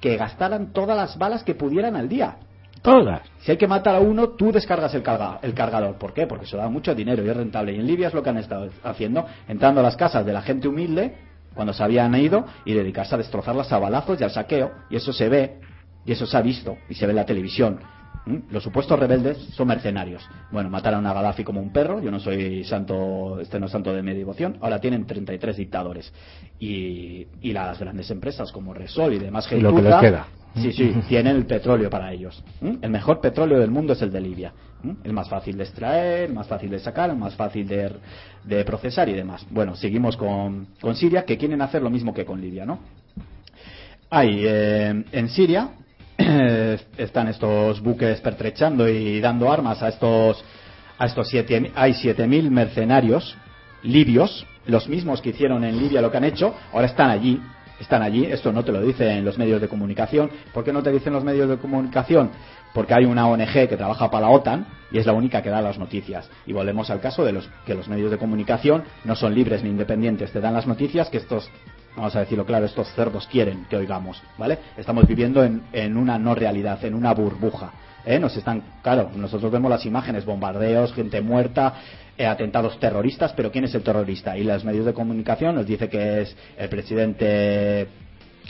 [0.00, 2.36] que gastaran todas las balas que pudieran al día.
[2.84, 3.22] Todas.
[3.40, 5.96] Si hay que matar a uno, tú descargas el, carga- el cargador.
[5.96, 6.26] ¿Por qué?
[6.26, 7.72] Porque eso da mucho dinero y es rentable.
[7.72, 10.42] Y en Libia es lo que han estado haciendo, entrando a las casas de la
[10.42, 11.14] gente humilde,
[11.54, 14.70] cuando se habían ido, y dedicarse a destrozarlas a balazos y al saqueo.
[14.90, 15.60] Y eso se ve,
[16.04, 17.80] y eso se ha visto, y se ve en la televisión.
[18.26, 18.36] ¿Mm?
[18.50, 20.22] Los supuestos rebeldes son mercenarios.
[20.52, 22.02] Bueno, mataron a Gaddafi como un perro.
[22.02, 24.58] Yo no soy santo, este no es santo de mi devoción.
[24.60, 26.12] Ahora tienen 33 dictadores.
[26.58, 30.26] Y, y las grandes empresas como Resol y demás Y lo que gentuza, les queda.
[30.56, 32.42] Sí, sí, tienen el petróleo para ellos.
[32.60, 34.52] El mejor petróleo del mundo es el de Libia.
[35.02, 37.90] El más fácil de extraer, el más fácil de sacar, el más fácil de,
[38.44, 39.46] de procesar y demás.
[39.50, 42.80] Bueno, seguimos con, con Siria, que quieren hacer lo mismo que con Libia, ¿no?
[44.10, 45.70] Hay eh, en Siria
[46.96, 50.44] están estos buques pertrechando y dando armas a estos
[50.98, 53.36] a estos siete hay 7000 mercenarios
[53.82, 57.40] libios, los mismos que hicieron en Libia lo que han hecho, ahora están allí,
[57.80, 60.92] están allí, esto no te lo dicen los medios de comunicación, ¿por qué no te
[60.92, 62.30] dicen los medios de comunicación?
[62.72, 65.60] Porque hay una ONG que trabaja para la OTAN y es la única que da
[65.60, 66.28] las noticias.
[66.46, 69.70] Y volvemos al caso de los que los medios de comunicación no son libres ni
[69.70, 71.50] independientes, te dan las noticias que estos
[71.96, 74.58] Vamos a decirlo claro, estos cerdos quieren que oigamos, ¿vale?
[74.76, 77.72] Estamos viviendo en, en una no realidad, en una burbuja.
[78.04, 78.18] ¿eh?
[78.18, 81.74] Nos están, claro, nosotros vemos las imágenes, bombardeos, gente muerta,
[82.18, 84.36] atentados terroristas, pero ¿quién es el terrorista?
[84.36, 87.88] Y los medios de comunicación nos dice que es el presidente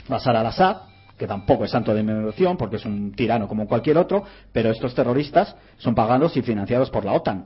[0.07, 0.77] Bashar al-Assad,
[1.17, 4.69] que tampoco es santo de mi devoción porque es un tirano como cualquier otro, pero
[4.69, 7.45] estos terroristas son pagados y financiados por la OTAN,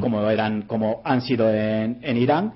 [0.00, 2.52] como eran, como han sido en, en Irán,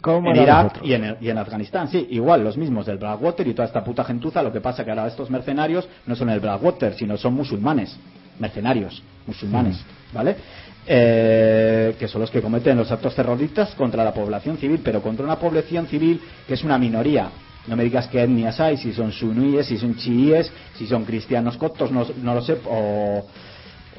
[0.00, 3.54] Como en Irak y en, y en Afganistán, sí, igual los mismos del Blackwater y
[3.54, 6.94] toda esta puta gentuza, lo que pasa que ahora estos mercenarios no son el Blackwater,
[6.94, 7.98] sino son musulmanes,
[8.38, 10.36] mercenarios, musulmanes, ¿vale?
[10.84, 15.24] Eh, que son los que cometen los actos terroristas contra la población civil, pero contra
[15.24, 17.30] una población civil que es una minoría.
[17.68, 21.56] No me digas qué etnias hay, si son suníes, si son chiíes, si son cristianos
[21.56, 23.24] coptos, no, no lo sé, o,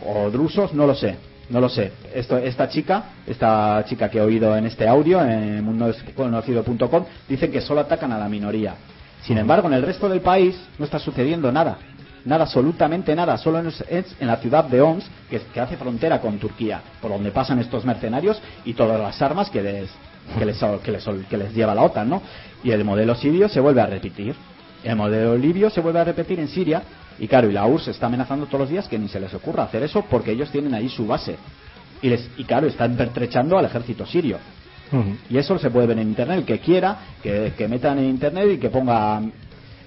[0.06, 1.16] o drusos, no lo sé,
[1.50, 1.94] no lo sé.
[2.14, 7.62] Esto, esta chica, esta chica que he oído en este audio, en mundodesconocido.com, dice que
[7.62, 8.76] solo atacan a la minoría.
[9.22, 11.78] Sin embargo, en el resto del país no está sucediendo nada.
[12.26, 13.38] Nada, absolutamente nada.
[13.38, 17.12] Solo es, es en la ciudad de Homs, que, que hace frontera con Turquía, por
[17.12, 19.90] donde pasan estos mercenarios y todas las armas que les,
[20.38, 22.22] que les, que les, que les lleva la OTAN, ¿no?
[22.64, 24.36] Y el modelo sirio se vuelve a repetir.
[24.84, 26.82] El modelo libio se vuelve a repetir en Siria.
[27.20, 29.64] Y claro, y la URSS está amenazando todos los días que ni se les ocurra
[29.64, 31.36] hacer eso porque ellos tienen ahí su base.
[32.02, 34.38] Y, les, y claro, están pertrechando al ejército sirio.
[35.30, 36.40] Y eso se puede ver en internet.
[36.40, 39.22] El que quiera, que, que metan en internet y que ponga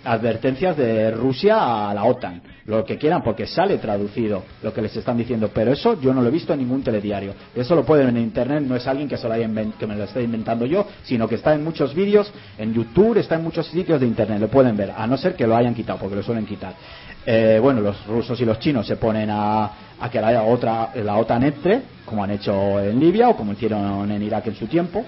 [0.06, 2.40] advertencias de Rusia a la OTAN.
[2.66, 5.50] Lo que quieran, porque sale traducido lo que les están diciendo.
[5.54, 7.34] Pero eso yo no lo he visto en ningún telediario.
[7.54, 8.62] Eso lo pueden ver en internet.
[8.62, 11.36] No es alguien que, se lo haya que me lo esté inventando yo, sino que
[11.36, 14.40] está en muchos vídeos, en YouTube, está en muchos sitios de internet.
[14.40, 16.74] Lo pueden ver, a no ser que lo hayan quitado, porque lo suelen quitar.
[17.24, 21.16] Eh, bueno, los rusos y los chinos se ponen a, a que la, otra, la
[21.16, 25.04] OTAN entre, como han hecho en Libia o como hicieron en Irak en su tiempo.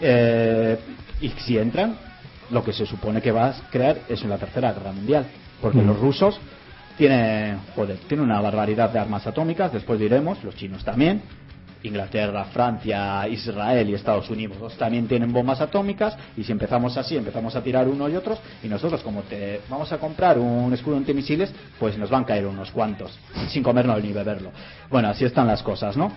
[0.00, 0.76] Eh,
[1.20, 1.96] y si entran,
[2.50, 5.26] lo que se supone que va a crear es una tercera guerra mundial.
[5.60, 5.86] Porque Mm.
[5.86, 6.38] los rusos
[6.96, 11.22] tienen, joder, tienen una barbaridad de armas atómicas, después diremos, los chinos también.
[11.82, 17.54] Inglaterra, Francia, Israel y Estados Unidos también tienen bombas atómicas y si empezamos así, empezamos
[17.54, 21.52] a tirar uno y otros y nosotros como te vamos a comprar un escudo antimisiles,
[21.78, 23.16] pues nos van a caer unos cuantos
[23.50, 24.50] sin comernos ni beberlo.
[24.90, 26.10] Bueno, así están las cosas, ¿no?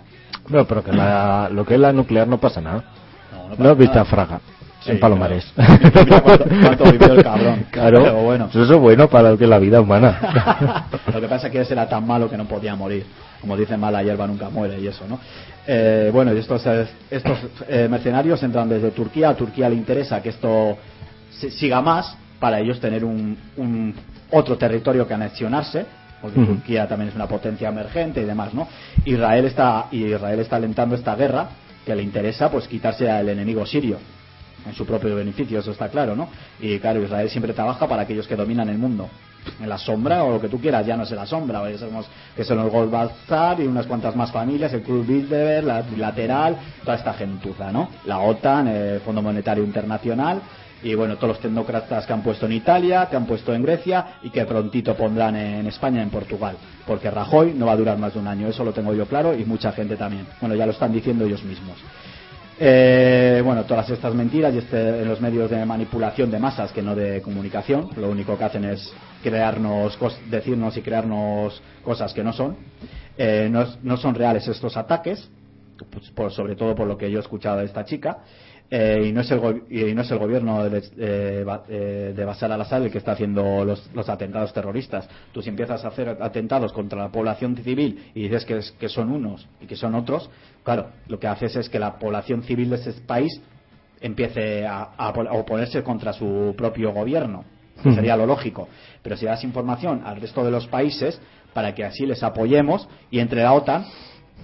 [0.47, 2.83] No, pero que la- lo que es la nuclear no pasa nada.
[3.31, 4.01] No, No, pasa has visto nada.
[4.01, 4.41] a Fraga
[4.81, 5.45] Sí, en Palomares.
[5.55, 5.79] claro.
[6.05, 7.65] Mira cuánto- cuánto vivió el cabrón.
[7.71, 8.47] Claro, Pero bueno.
[8.49, 10.87] eso es bueno para lo que es la vida humana.
[11.13, 13.05] Lo que pasa es que ese era tan malo que no podía morir.
[13.41, 15.19] Como dicen, mala hierba nunca muere y eso, ¿no?
[15.67, 17.37] Eh, bueno, y estos, eh, estos
[17.67, 19.29] eh, mercenarios entran desde Turquía.
[19.29, 20.77] A Turquía le interesa que esto
[21.31, 23.93] se- siga más para ellos tener un, un
[24.31, 25.85] otro territorio que anexionarse.
[26.21, 26.39] Porque.
[26.39, 28.67] Turquía también es una potencia emergente y demás, ¿no?
[29.05, 31.47] Israel está, Israel está alentando esta guerra
[31.85, 33.97] que le interesa pues quitarse al enemigo sirio
[34.65, 36.29] en su propio beneficio, eso está claro, ¿no?
[36.59, 39.09] Y claro, Israel siempre trabaja para aquellos que dominan el mundo.
[39.61, 41.77] En la sombra o lo que tú quieras, ya no es en la sombra, ya
[41.77, 46.57] sabemos que son los Goldbazar y unas cuantas más familias, el Club Bilderberg, la Trilateral,
[46.83, 47.89] toda esta gentuza, ¿no?
[48.05, 50.41] La OTAN, el Fondo Monetario Internacional
[50.81, 54.19] y bueno, todos los tecnócratas que han puesto en Italia, que han puesto en Grecia
[54.23, 56.55] y que prontito pondrán en España en Portugal.
[56.87, 59.37] Porque Rajoy no va a durar más de un año, eso lo tengo yo claro
[59.37, 60.25] y mucha gente también.
[60.39, 61.77] Bueno, ya lo están diciendo ellos mismos.
[62.61, 66.81] Eh, bueno, todas estas mentiras y este, en los medios de manipulación de masas que
[66.81, 68.93] no de comunicación, lo único que hacen es
[69.23, 69.97] crearnos,
[70.29, 72.57] decirnos y crearnos cosas que no son.
[73.17, 75.29] Eh, no, no son reales estos ataques,
[75.89, 78.17] pues, por- sobre todo por lo que yo he escuchado de esta chica.
[78.71, 82.25] Eh, y, no es el go- y no es el gobierno de, eh, eh, de
[82.25, 85.09] Bashar al-Assad el que está haciendo los, los atentados terroristas.
[85.31, 88.87] Tú si empiezas a hacer atentados contra la población civil y dices que, es- que
[88.87, 90.29] son unos y que son otros,
[90.63, 93.41] claro, lo que haces es que la población civil de ese país
[94.01, 97.43] empiece a, a pon- a oponerse contra su propio gobierno.
[97.81, 97.95] que Ujú.
[97.95, 98.67] Sería lo lógico.
[99.01, 101.19] Pero si das información al resto de los países
[101.53, 103.85] para que así les apoyemos y entre la OTAN,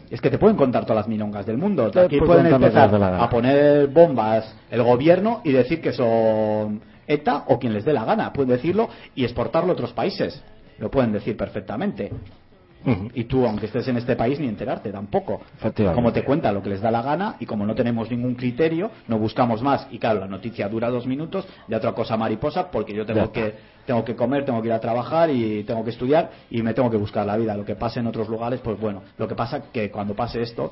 [0.10, 1.90] es que te pueden contar todas las milongas del mundo.
[1.92, 7.60] Te Aquí pueden empezar a poner bombas el gobierno y decir que son ETA o
[7.60, 8.32] quien les dé la gana.
[8.32, 10.42] Pueden decirlo y exportarlo a otros países.
[10.78, 12.12] Lo pueden decir perfectamente.
[13.14, 15.42] Y tú, aunque estés en este país, ni enterarte tampoco.
[15.94, 18.92] Como te cuenta lo que les da la gana y como no tenemos ningún criterio,
[19.08, 19.88] no buscamos más.
[19.92, 23.56] Y claro, la noticia dura dos minutos, de otra cosa mariposa, porque yo tengo que,
[23.86, 26.90] tengo que comer, tengo que ir a trabajar y tengo que estudiar y me tengo
[26.90, 27.56] que buscar la vida.
[27.56, 30.72] Lo que pasa en otros lugares, pues bueno, lo que pasa que cuando pase esto,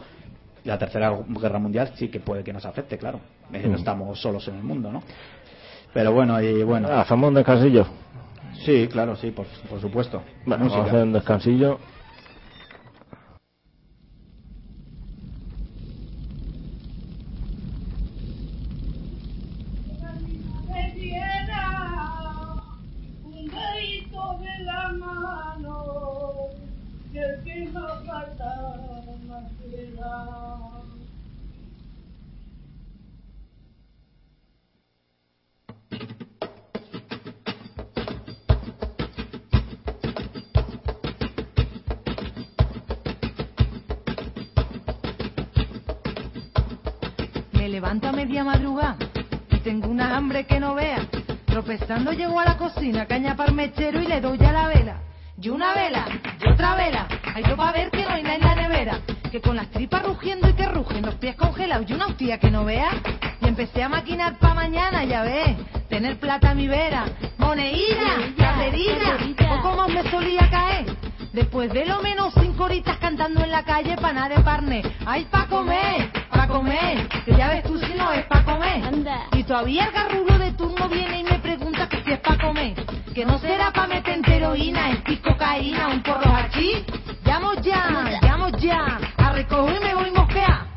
[0.63, 3.19] la tercera guerra mundial sí que puede que nos afecte, claro.
[3.52, 3.67] Eh.
[3.67, 5.04] No estamos solos en el mundo, ¿no?
[5.93, 6.88] Pero bueno, y bueno.
[6.89, 7.86] Hacemos un descansillo.
[8.65, 10.21] Sí, claro, sí, por, por supuesto.
[10.45, 11.80] Bueno, vamos a hacer un descansillo.
[47.74, 48.98] Levanto a media madrugada
[49.50, 51.08] y tengo una hambre que no vea.
[51.48, 54.98] Tropezando llego a la cocina, caña parmechero y le doy a la vela.
[55.42, 56.06] Y una vela,
[56.40, 59.00] y otra vela, hay yo para ver que no hay nada en la nevera.
[59.32, 62.52] Que con las tripas rugiendo y que rugen, los pies congelados y una hostia que
[62.52, 62.92] no vea.
[63.42, 65.58] Y empecé a maquinar pa' mañana, ya ves,
[65.90, 67.06] tener plata a mi vera.
[67.40, 69.18] Moneína, carrerina,
[69.50, 71.03] poco más me solía caer.
[71.34, 74.84] Después de lo menos cinco horitas cantando en la calle pa' nada de parne.
[75.04, 78.84] Ay, pa' comer, pa' comer, que ya ves tú si no es pa' comer.
[79.32, 82.76] Y todavía el garrulo de turno viene y me pregunta que si es pa' comer.
[83.15, 86.84] Que no será pa' meter heroína, en cocaína, un porro hachís.
[87.26, 90.67] Llamo ya, llamo ya, a recoger y me voy mosquea.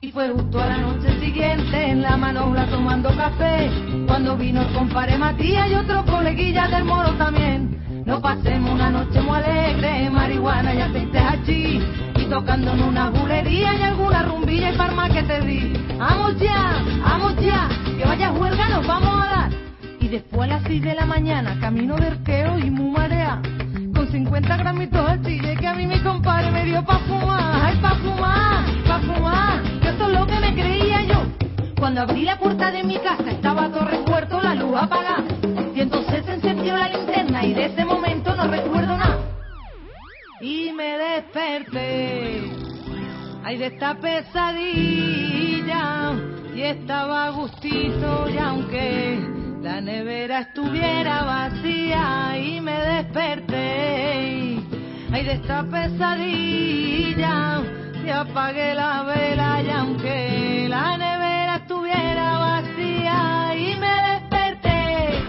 [0.00, 3.68] Y fue justo a la noche siguiente en la manobra tomando café.
[4.06, 7.83] Cuando vino el compadre Matías y otro coleguilla del moro también.
[8.04, 11.82] Nos pasemos una noche muy alegre, marihuana y aceite hachís.
[12.16, 15.72] Y tocando en una bulería y alguna rumbilla y farma que te di.
[15.98, 19.50] Vamos ya, vamos ya, que vaya huelga nos vamos a dar.
[20.00, 23.40] Y después a las 6 de la mañana, camino de arqueo y mu marea.
[23.94, 27.62] Con 50 gramitos de chile que a mí mi compadre me dio pa' fumar.
[27.64, 29.62] Ay, pa' fumar, pa' fumar.
[29.80, 31.22] Que esto es lo que me creía yo.
[31.78, 35.24] Cuando abrí la puerta de mi casa estaba todo recuerdo, la luz apagada.
[35.74, 36.23] Y entonces
[37.42, 39.18] y de ese momento no recuerdo nada.
[40.40, 42.42] Y me desperté.
[43.42, 45.42] Ay, de esta pesadilla.
[46.54, 49.18] Y estaba a gustito y aunque
[49.62, 54.60] la nevera estuviera vacía y me desperté.
[55.12, 57.62] Ay, de esta pesadilla.
[58.04, 65.24] Y apagué la vela y aunque la nevera estuviera vacía y me desperté.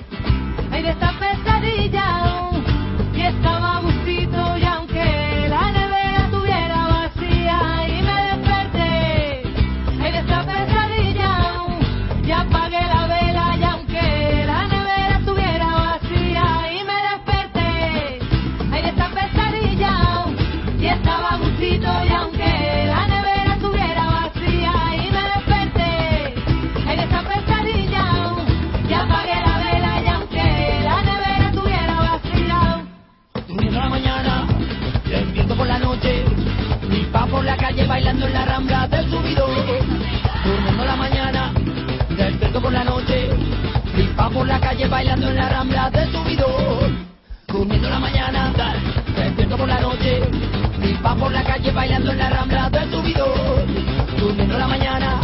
[0.72, 1.95] Ay, de esta pesadilla.
[37.76, 39.48] Calle bailando en la rambla del subido.
[40.46, 41.52] Durmiendo la mañana,
[42.10, 43.30] despierto por la noche,
[43.98, 46.48] mi pa por la calle bailando en la rambla del subido.
[47.48, 48.54] Durmiendo la mañana,
[49.14, 50.22] despierto por la noche,
[50.80, 53.26] mi pa por la calle bailando en la rambla del subido.
[54.20, 55.20] Durmiendo la mañana,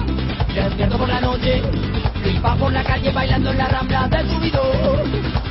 [0.53, 1.61] despierto por la noche,
[2.25, 4.61] mi pa por la calle bailando en la rambla del subido.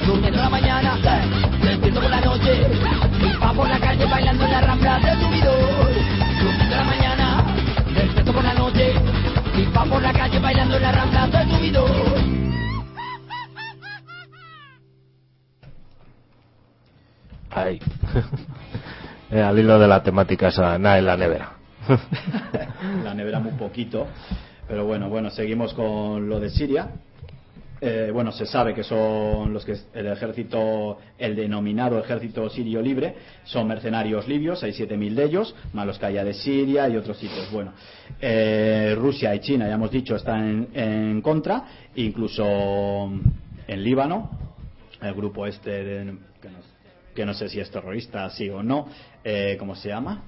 [0.05, 0.99] Durmiendo la mañana,
[1.63, 2.67] despierto por la noche,
[3.23, 5.80] mi pa por la calle bailando en la rambla del subido.
[9.81, 11.87] Pa por la calle bailando en la rambla del subido.
[17.51, 17.81] Ahí.
[19.33, 21.53] Eh, Al hilo de la temática esa, nada en la nevera.
[23.05, 24.09] la nevera muy poquito.
[24.66, 26.88] Pero bueno, bueno, seguimos con lo de Siria.
[27.83, 33.14] Eh, bueno, se sabe que son los que el ejército, el denominado ejército sirio libre,
[33.45, 37.16] son mercenarios libios, hay 7.000 de ellos, más los que haya de Siria y otros
[37.16, 37.51] sitios.
[37.51, 37.73] Bueno,
[38.21, 41.64] eh, Rusia y China, ya hemos dicho, están en, en contra,
[41.97, 43.11] incluso
[43.66, 44.31] en Líbano,
[45.01, 46.59] el grupo este, de- que, no,
[47.14, 48.88] que no sé si es terrorista, sí o no,
[49.25, 50.23] eh, ¿cómo se llama?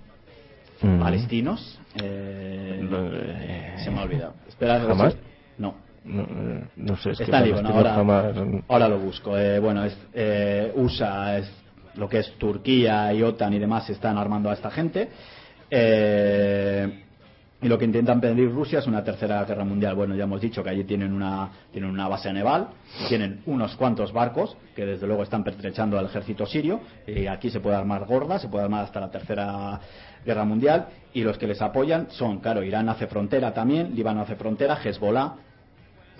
[0.81, 0.99] Mm.
[1.01, 1.79] Palestinos.
[2.03, 4.35] eh, eh, se me ha olvidado.
[4.49, 5.17] Espera, ¿Jamás?
[5.59, 5.75] No.
[6.05, 6.27] No,
[6.77, 8.35] no sé, es que Está Líbano, ahora, jamás-
[8.69, 9.39] ahora lo busco.
[9.39, 11.51] Eh, bueno, es, eh, USA, es
[11.95, 15.09] lo que es Turquía y OTAN y demás están armando a esta gente.
[15.71, 16.99] Eh,
[17.63, 19.95] y lo que intentan pedir Rusia es una tercera guerra mundial.
[19.95, 22.69] Bueno, ya hemos dicho que allí tienen una, tienen una base naval,
[23.09, 26.81] tienen unos cuantos barcos que desde luego están pertrechando al ejército sirio.
[27.07, 29.79] Y aquí se puede armar gorda, se puede armar hasta la tercera
[30.27, 30.89] guerra mundial.
[31.15, 35.35] Y los que les apoyan son, claro, Irán hace frontera también, Líbano hace frontera, Hezbollah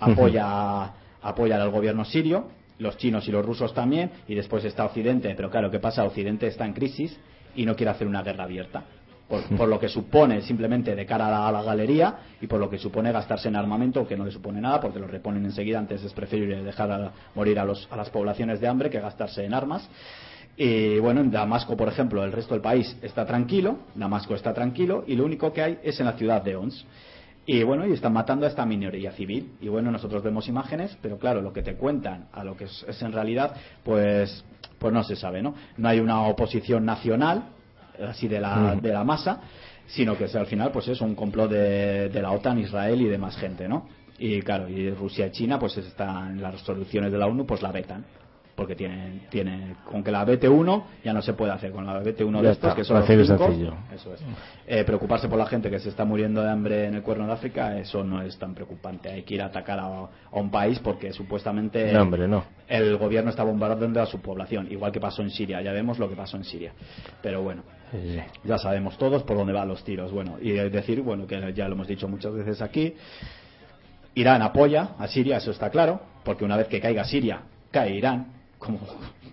[0.05, 0.91] apoya,
[1.21, 2.47] apoya al gobierno sirio,
[2.79, 5.33] los chinos y los rusos también, y después está Occidente.
[5.35, 6.03] Pero claro, ¿qué pasa?
[6.03, 7.17] Occidente está en crisis
[7.55, 8.83] y no quiere hacer una guerra abierta.
[9.29, 12.59] Por, por lo que supone simplemente de cara a la, a la galería y por
[12.59, 15.79] lo que supone gastarse en armamento, que no le supone nada, porque lo reponen enseguida.
[15.79, 19.45] Antes es preferible dejar a- morir a, los, a las poblaciones de hambre que gastarse
[19.45, 19.89] en armas.
[20.57, 25.03] Y bueno, en Damasco, por ejemplo, el resto del país está tranquilo, Damasco está tranquilo,
[25.07, 26.85] y lo único que hay es en la ciudad de Ons.
[27.45, 29.53] Y bueno, y están matando a esta minoría civil.
[29.59, 32.85] Y bueno, nosotros vemos imágenes, pero claro, lo que te cuentan a lo que es,
[32.87, 34.45] es en realidad, pues,
[34.79, 35.53] pues no se sabe, ¿no?
[35.77, 37.43] No hay una oposición nacional,
[38.07, 38.81] así de la, Mm.
[38.81, 39.41] de la masa,
[39.87, 43.35] sino que al final, pues es un complot de, de la OTAN, Israel y demás
[43.35, 43.87] gente, ¿no?
[44.17, 47.61] Y claro, y Rusia y China, pues están en las resoluciones de la ONU, pues
[47.61, 48.05] la vetan.
[48.55, 51.71] Porque tienen, tienen, con que la vete uno ya no se puede hacer.
[51.71, 54.21] Con la vete uno Ya de estos, está, que son los cinco, eso es.
[54.67, 57.33] Eh, preocuparse por la gente que se está muriendo de hambre en el cuerno de
[57.33, 59.09] África, eso no es tan preocupante.
[59.09, 62.43] Hay que ir a atacar a, a un país porque supuestamente No, hombre, no.
[62.67, 65.59] el gobierno está bombardeando a su población, igual que pasó en Siria.
[65.63, 66.73] Ya vemos lo que pasó en Siria.
[67.23, 68.19] Pero bueno, sí.
[68.43, 70.11] ya sabemos todos por dónde van los tiros.
[70.11, 72.93] Bueno, y decir, bueno, que ya lo hemos dicho muchas veces aquí,
[74.13, 77.41] Irán apoya a Siria, eso está claro, porque una vez que caiga Siria,
[77.71, 78.27] cae Irán,
[78.63, 78.79] como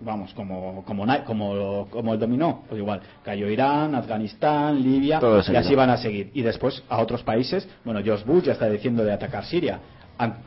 [0.00, 5.56] vamos, como como como, como el dominó, pues igual, cayó Irán, Afganistán, Libia, Todo y
[5.56, 6.30] así van a seguir.
[6.34, 9.80] Y después a otros países, bueno, George Bush ya está diciendo de atacar Siria.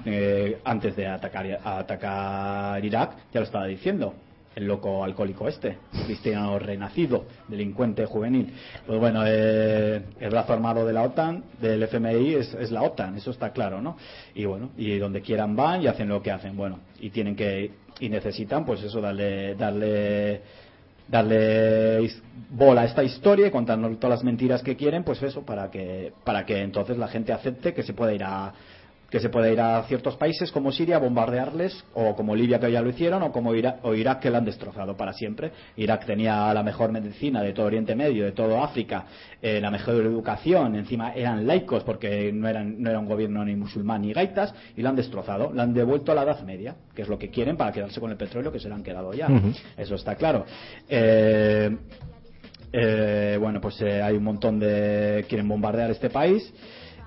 [0.05, 4.13] Eh, antes de atacar, atacar Irak, ya lo estaba diciendo
[4.55, 8.53] el loco alcohólico este, cristiano renacido, delincuente juvenil.
[8.85, 13.17] Pues bueno, eh, el brazo armado de la OTAN, del FMI, es, es la OTAN,
[13.17, 13.97] eso está claro, ¿no?
[14.35, 17.71] Y bueno, y donde quieran van y hacen lo que hacen, bueno, y tienen que,
[17.99, 20.41] y necesitan, pues eso, darle, darle,
[21.07, 22.09] darle
[22.49, 26.13] bola a esta historia y contarnos todas las mentiras que quieren, pues eso, para que,
[26.23, 28.53] para que entonces la gente acepte que se pueda ir a,
[29.13, 32.71] que se puede ir a ciertos países como Siria a bombardearles, o como Libia que
[32.71, 35.51] ya lo hicieron, o como Irak, o Irak que lo han destrozado para siempre.
[35.75, 39.05] Irak tenía la mejor medicina de todo Oriente Medio, de todo África,
[39.39, 43.55] eh, la mejor educación, encima eran laicos porque no, eran, no era un gobierno ni
[43.55, 47.03] musulmán ni gaitas, y lo han destrozado, lo han devuelto a la Edad Media, que
[47.03, 49.27] es lo que quieren para quedarse con el petróleo que se le han quedado ya.
[49.77, 50.43] Eso está claro.
[50.89, 51.69] Eh,
[52.71, 55.23] eh, bueno, pues eh, hay un montón de.
[55.29, 56.51] quieren bombardear este país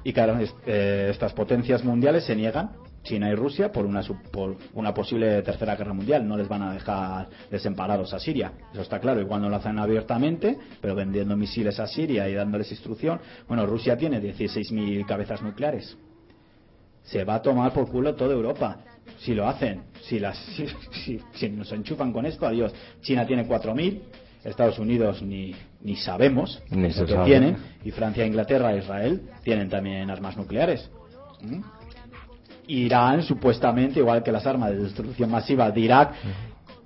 [0.09, 2.71] y claro, eh, estas potencias mundiales se niegan,
[3.03, 4.03] China y Rusia, por una,
[4.33, 6.27] por una posible tercera guerra mundial.
[6.27, 9.21] No les van a dejar desemparados a Siria, eso está claro.
[9.21, 13.21] Igual no lo hacen abiertamente, pero vendiendo misiles a Siria y dándoles instrucción.
[13.49, 15.97] Bueno, Rusia tiene 16.000 cabezas nucleares.
[17.05, 18.79] Se va a tomar por culo toda Europa.
[19.19, 20.67] Si lo hacen, si, las, si,
[21.05, 22.73] si- si nos enchufan con esto, adiós.
[23.01, 24.01] China tiene 4.000,
[24.45, 25.55] Estados Unidos ni,
[25.87, 27.25] ni sabemos Ni lo que sabe.
[27.25, 30.91] tienen, y Francia, Inglaterra e Israel tienen también armas nucleares.
[31.43, 31.61] ¿Mm?
[32.69, 36.11] Irán, supuestamente, igual que las armas de destrucción masiva de Irak,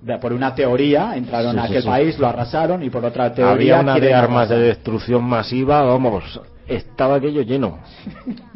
[0.01, 1.87] de- por una teoría, entraron Sí, a aquel sí.
[1.87, 3.53] país, lo arrasaron, y por otra teoría.
[3.53, 6.39] Había una de armas de destrucción masiva, vamos,
[6.75, 7.79] estaba aquello lleno.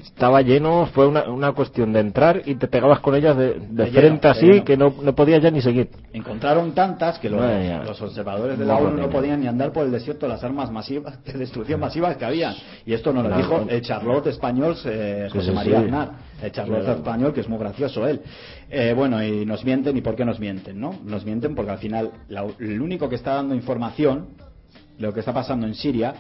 [0.04, 3.60] Estaba lleno, fue una, una cuestión de entrar y te pegabas con ellas de, de
[3.60, 5.90] De lleno, frente así que no, no podías ya ni seguir.
[6.14, 10.26] Encontraron tantas que los, observadores de la ONU no podían ni andar por el desierto
[10.26, 12.56] de las armas masivas de destrucción masivas que habían.
[12.86, 15.86] Y esto nos lo dijo el Charlotte español, eh, José sí, María sí.
[15.86, 16.12] Aznar.
[16.42, 16.98] El Charlotte Claro.
[17.00, 18.22] español, que es muy gracioso él.
[18.70, 19.96] Eh, bueno, y nos mienten.
[19.98, 20.80] ¿Y por qué nos mienten?
[20.80, 24.28] no Nos mienten porque al final la- el único que está dando información
[24.98, 26.14] de lo que está pasando en Siria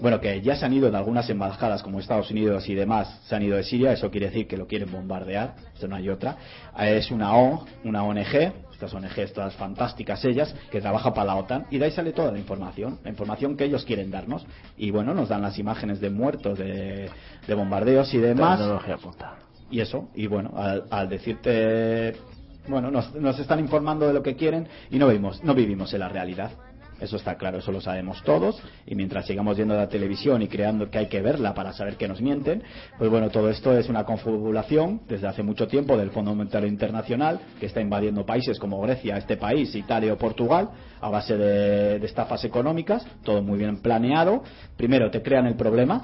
[0.00, 3.34] bueno, que ya se han ido de algunas embajadas como Estados Unidos y demás, se
[3.34, 6.36] han ido de Siria, eso quiere decir que lo quieren bombardear, esto no hay otra.
[6.78, 11.36] Eh, Es una O, una ONG, estas ONGs todas fantásticas ellas, que trabaja para la
[11.36, 14.46] OTAN, y de ahí sale toda la información, la información que ellos quieren darnos.
[14.76, 17.08] Y bueno, nos dan las imágenes de muertos, de,
[17.46, 18.58] de bombardeos y demás.
[18.58, 19.36] Tecnología punta.
[19.70, 22.16] Y eso, y bueno, al, al decirte,
[22.68, 26.00] bueno, nos, nos están informando de lo que quieren y no vivimos, no vivimos en
[26.00, 26.50] la realidad.
[27.00, 28.60] Eso está claro, eso lo sabemos todos.
[28.86, 32.06] Y mientras sigamos viendo la televisión y creando que hay que verla para saber que
[32.06, 32.62] nos mienten,
[32.98, 37.40] pues bueno, todo esto es una confabulación desde hace mucho tiempo del Fondo Monetario Internacional,
[37.58, 40.70] que está invadiendo países como Grecia, este país, Italia o Portugal,
[41.00, 44.42] a base de, de estafas económicas, todo muy bien planeado.
[44.76, 46.02] Primero te crean el problema,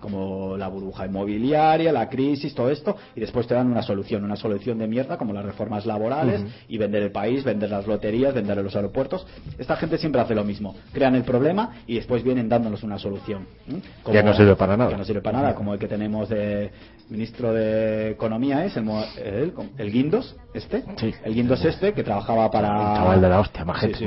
[0.00, 4.36] como la burbuja inmobiliaria, la crisis, todo esto, y después te dan una solución, una
[4.36, 8.56] solución de mierda como las reformas laborales y vender el país, vender las loterías, vender
[8.58, 9.26] los aeropuertos.
[9.58, 13.46] Esta gente siempre hace lo mismo, crean el problema y después vienen dándonos una solución.
[13.68, 13.80] ¿m?
[14.10, 14.90] Que no sirve para nada.
[14.90, 16.70] Que no sirve para nada, como el que tenemos de
[17.08, 18.88] ministro de Economía es el,
[19.24, 21.14] el, el Guindos, este, Sí.
[21.24, 24.06] el Guindos este que trabajaba para Un chaval de la hostia, majete, Sí.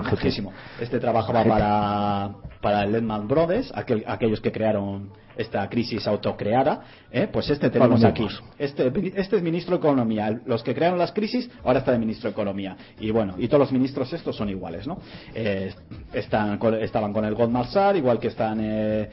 [0.82, 1.50] Este trabajaba Majete.
[1.50, 2.30] para,
[2.62, 7.28] para el Lehman Brothers, aquel- aquellos que crearon esta crisis autocreada, ¿eh?
[7.32, 8.28] pues este tenemos aquí.
[8.58, 10.42] Este, este es ministro de Economía.
[10.46, 12.76] Los que crearon las crisis, ahora está de ministro de Economía.
[13.00, 15.00] Y bueno, y todos los ministros estos son iguales, ¿no?
[15.34, 15.74] Eh,
[16.12, 18.60] están estaban con el Goldman Sachs, igual que están...
[18.62, 19.10] eh,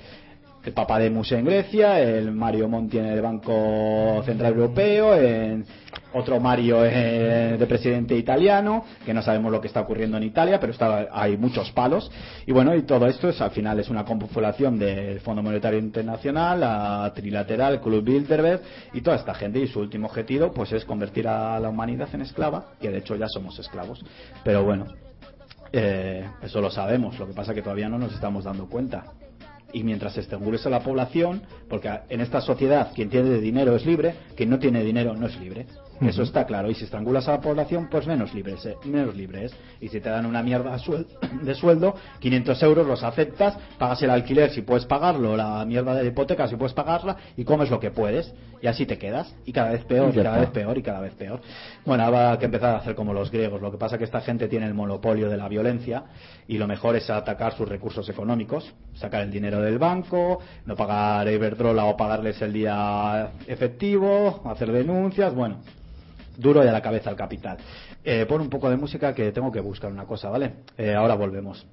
[0.67, 5.64] el Papademos en Grecia, el Mario Monti en el Banco Central Europeo, en
[6.12, 10.59] otro Mario eh, de presidente italiano, que no sabemos lo que está ocurriendo en Italia,
[10.59, 12.11] pero está, hay muchos palos.
[12.47, 16.59] Y bueno, y todo esto es al final es una confabulación del Fondo Monetario Internacional,
[16.59, 18.61] la Trilateral, el Club Bilderberg
[18.93, 19.61] y toda esta gente.
[19.61, 23.14] Y su último objetivo pues es convertir a la humanidad en esclava, que de hecho
[23.14, 24.05] ya somos esclavos.
[24.43, 24.87] Pero bueno,
[25.73, 29.05] eh, eso lo sabemos, lo que pasa que todavía no nos estamos dando cuenta.
[29.73, 34.14] Y mientras estrangules a la población, porque en esta sociedad quien tiene dinero es libre,
[34.37, 35.67] quien no tiene dinero no es libre.
[36.01, 36.70] Eso está claro.
[36.70, 39.55] Y si estrangulas a la población, pues menos libre eh, Menos libre es.
[39.80, 41.07] Y si te dan una mierda de suel-
[41.42, 46.03] de sueldo, 500 euros los aceptas, pagas el alquiler si puedes pagarlo, la mierda de
[46.03, 48.32] la hipoteca si puedes pagarla, y comes lo que puedes.
[48.61, 49.34] Y así te quedas.
[49.44, 51.40] Y cada vez peor, y cada vez peor, y cada vez peor.
[51.84, 53.61] Bueno, ahora hay que empezar a hacer como los griegos.
[53.61, 56.05] Lo que pasa es que esta gente tiene el monopolio de la violencia
[56.49, 61.28] y lo mejor es atacar sus recursos económicos, sacar el dinero del banco, no pagar
[61.28, 65.59] Iberdrola o pagarles el día efectivo, hacer denuncias, bueno,
[66.37, 67.59] duro y a la cabeza al capital.
[68.05, 70.53] Eh, pon un poco de música que tengo que buscar una cosa, ¿vale?
[70.76, 71.66] Eh, ahora volvemos.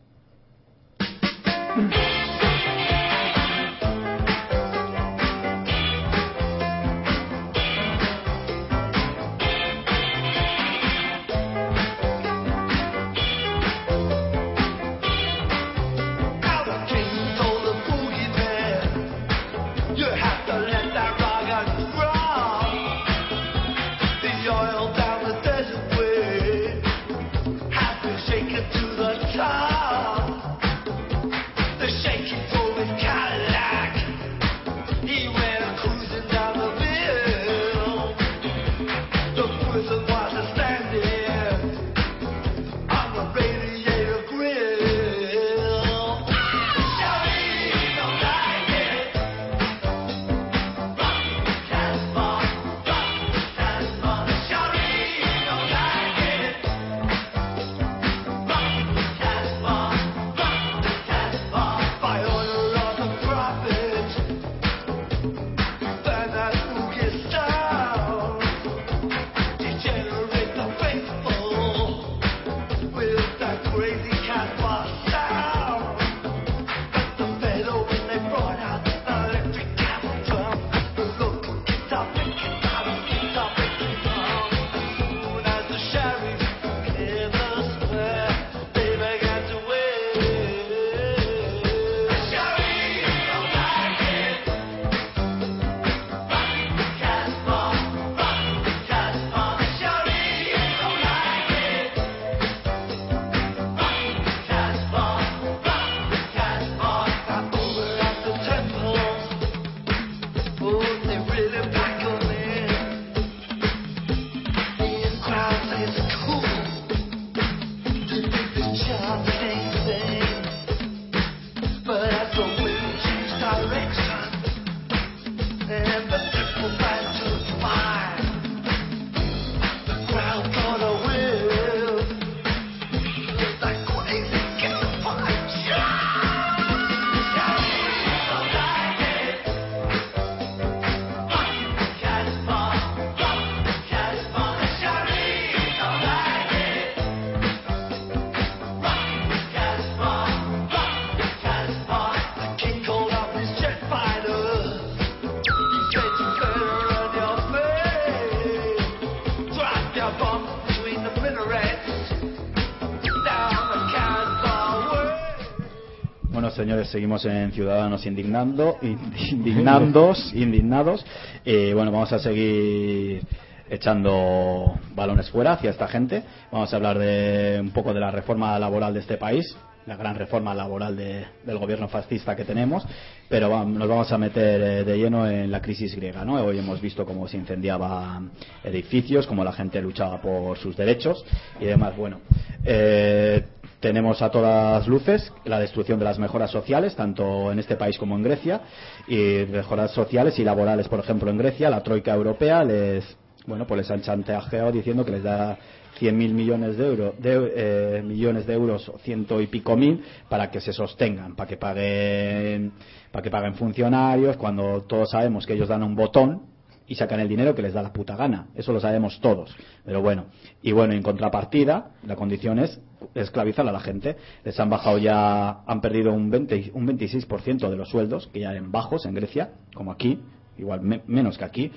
[166.86, 171.06] Seguimos en Ciudadanos Indignando, indignandos, indignados.
[171.46, 173.22] Eh, bueno, vamos a seguir
[173.70, 176.24] echando balones fuera hacia esta gente.
[176.52, 179.56] Vamos a hablar de un poco de la reforma laboral de este país,
[179.86, 182.86] la gran reforma laboral de- del gobierno fascista que tenemos,
[183.30, 186.24] pero va- nos vamos a meter eh, de lleno en la crisis griega.
[186.24, 186.36] ¿no?
[186.44, 188.32] Hoy hemos visto cómo se incendiaban
[188.64, 191.26] edificios, cómo la gente luchaba por sus derechos
[191.60, 191.96] y demás.
[191.98, 192.20] Bueno,
[192.64, 193.44] eh,
[193.84, 198.16] tenemos a todas luces la destrucción de las mejoras sociales, tanto en este país como
[198.16, 198.62] en Grecia,
[199.10, 203.04] y mejoras sociales y laborales, por ejemplo, en Grecia, la Troika Europea les,
[203.46, 205.58] bueno, pues les han chantajeado diciendo que les da
[206.00, 210.50] 100.000 millones de, euros de eh, millones de euros o ciento y pico mil para
[210.50, 212.72] que se sostengan, para que paguen,
[213.12, 216.54] para que paguen funcionarios, cuando todos sabemos que ellos dan un botón
[216.88, 218.48] y sacan el dinero que les da la puta gana.
[218.56, 219.54] Eso lo sabemos todos.
[219.86, 220.28] Pero bueno,
[220.62, 222.80] y bueno, en contrapartida, la condición es
[223.16, 224.16] esclavizar a la gente.
[224.44, 228.52] Les han bajado ya, han perdido un, 20, un 26% de los sueldos, que ya
[228.52, 230.20] eran bajos en Grecia, como aquí,
[230.58, 231.72] igual me- menos que aquí.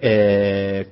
[0.00, 0.86] Eh,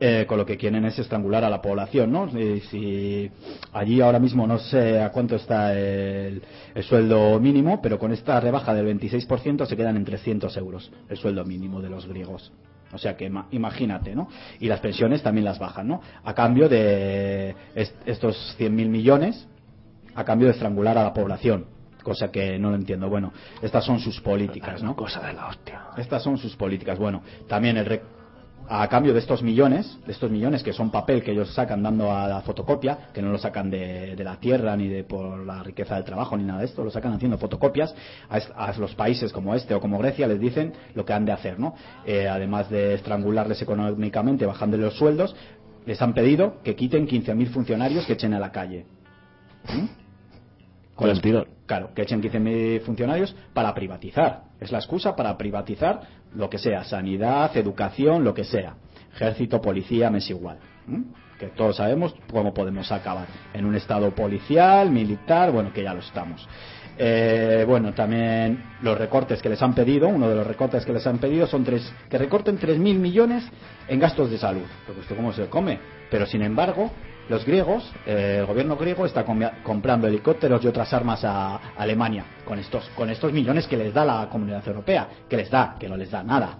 [0.00, 2.28] eh, con lo que quieren es estrangular a la población, ¿no?
[2.38, 3.28] Y si
[3.72, 6.40] allí ahora mismo no sé a cuánto está el
[6.82, 11.44] sueldo mínimo, pero con esta rebaja del 26% se quedan en 300 euros el sueldo
[11.44, 12.52] mínimo de los griegos.
[12.92, 14.28] O sea que ma- imagínate, ¿no?
[14.60, 16.00] Y las pensiones también las bajan, ¿no?
[16.24, 19.46] A cambio de est- estos 100.000 millones,
[20.14, 21.66] a cambio de estrangular a la población
[22.02, 23.10] cosa que no lo entiendo.
[23.10, 24.96] Bueno, estas son sus políticas, ¿no?
[24.96, 25.88] Cosa de la hostia.
[25.98, 26.98] Estas son sus políticas.
[26.98, 27.84] Bueno, también el
[28.70, 32.12] a cambio de estos millones, de estos millones que son papel que ellos sacan dando
[32.12, 35.62] a la fotocopia, que no lo sacan de, de la tierra ni de por la
[35.62, 37.94] riqueza del trabajo ni nada de esto, lo sacan haciendo fotocopias,
[38.28, 41.58] a, los países como este o como Grecia les dicen lo que han de hacer,
[41.58, 41.74] ¿no?
[42.04, 45.34] Eh, además de estrangularles económicamente bajándole los sueldos,
[45.86, 48.84] les han pedido que quiten 15.000 funcionarios que echen a la calle.
[49.64, 49.86] ¿Mm?
[50.94, 51.46] Con el tirón.
[51.64, 54.42] Claro, que echen 15.000 funcionarios para privatizar.
[54.60, 56.00] Es la excusa para privatizar
[56.34, 58.74] lo que sea, sanidad, educación, lo que sea.
[59.14, 60.58] Ejército, policía, me es igual.
[60.86, 61.04] ¿m?
[61.38, 63.26] Que todos sabemos cómo podemos acabar.
[63.52, 66.46] En un estado policial, militar, bueno, que ya lo estamos.
[67.00, 71.06] Eh, bueno, también los recortes que les han pedido, uno de los recortes que les
[71.06, 73.44] han pedido son tres, que recorten 3.000 millones
[73.86, 74.66] en gastos de salud.
[74.84, 75.78] Porque esto cómo se come.
[76.10, 76.90] Pero sin embargo,
[77.28, 82.24] los griegos, eh, el gobierno griego está com- comprando helicópteros y otras armas a Alemania
[82.44, 85.88] con estos, con estos millones que les da la comunidad europea, que les da, que
[85.88, 86.58] no les da nada,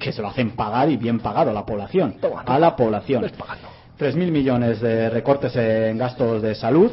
[0.00, 2.16] que se lo hacen pagar y bien pagado a la población,
[2.54, 3.22] a la población.
[3.98, 6.90] 3.000 millones de recortes en gastos de salud,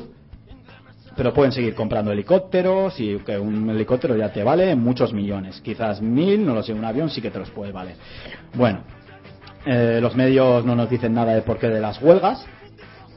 [1.15, 6.01] pero pueden seguir comprando helicópteros y que un helicóptero ya te vale muchos millones, quizás
[6.01, 7.95] mil, no lo sé, un avión sí que te los puede valer.
[8.53, 8.79] Bueno,
[9.65, 12.45] eh, los medios no nos dicen nada de por qué de las huelgas.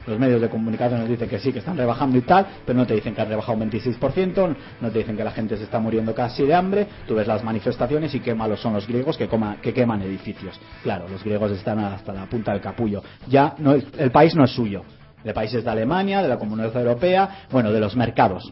[0.07, 2.87] Los medios de comunicación nos dicen que sí, que están rebajando y tal, pero no
[2.87, 5.79] te dicen que han rebajado un 26%, no te dicen que la gente se está
[5.79, 6.87] muriendo casi de hambre.
[7.07, 10.59] Tú ves las manifestaciones y qué malos son los griegos que, coma- que queman edificios.
[10.83, 13.03] Claro, los griegos están hasta la punta del capullo.
[13.27, 14.81] Ya no, el país no es suyo.
[15.23, 18.51] El país es de Alemania, de la Comunidad Europea, bueno, de los mercados.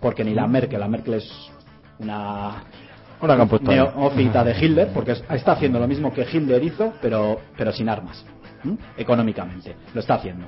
[0.00, 1.30] Porque ni la Merkel, la Merkel es
[1.98, 2.62] una
[3.36, 3.44] Una
[3.94, 7.88] neófita de Hitler, porque es- está haciendo lo mismo que Hitler hizo, pero, pero sin
[7.88, 8.24] armas,
[8.96, 9.74] económicamente.
[9.94, 10.46] Lo está haciendo.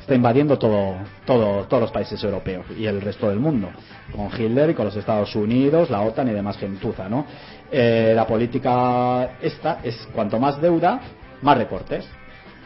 [0.00, 0.94] Está invadiendo todo,
[1.24, 3.68] todo, todos los países europeos y el resto del mundo,
[4.14, 7.26] con Hitler y con los Estados Unidos, la OTAN y demás gentuza, ¿no?
[7.70, 11.00] Eh, la política esta es cuanto más deuda,
[11.42, 12.08] más recortes,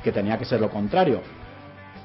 [0.03, 1.20] que tenía que ser lo contrario.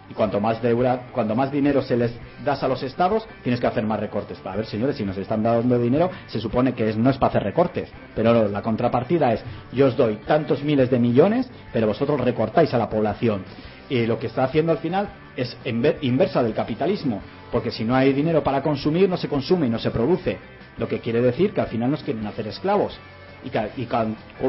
[0.09, 2.11] Y cuanto más deuda, cuanto más dinero se les
[2.43, 4.41] das a los estados, tienes que hacer más recortes.
[4.43, 7.30] A ver, señores, si nos están dando dinero, se supone que es- no es para
[7.30, 7.91] hacer recortes.
[8.15, 12.80] Pero la contrapartida es, yo os doy tantos miles de millones, pero vosotros recortáis a
[12.80, 13.43] la población.
[13.90, 17.22] Y lo que está haciendo al final es inver- inversa del capitalismo.
[17.52, 20.38] Porque si no hay dinero para consumir, no se consume y no se produce.
[20.78, 22.98] Lo que quiere decir que al final nos quieren hacer esclavos.
[23.44, 23.88] Y, y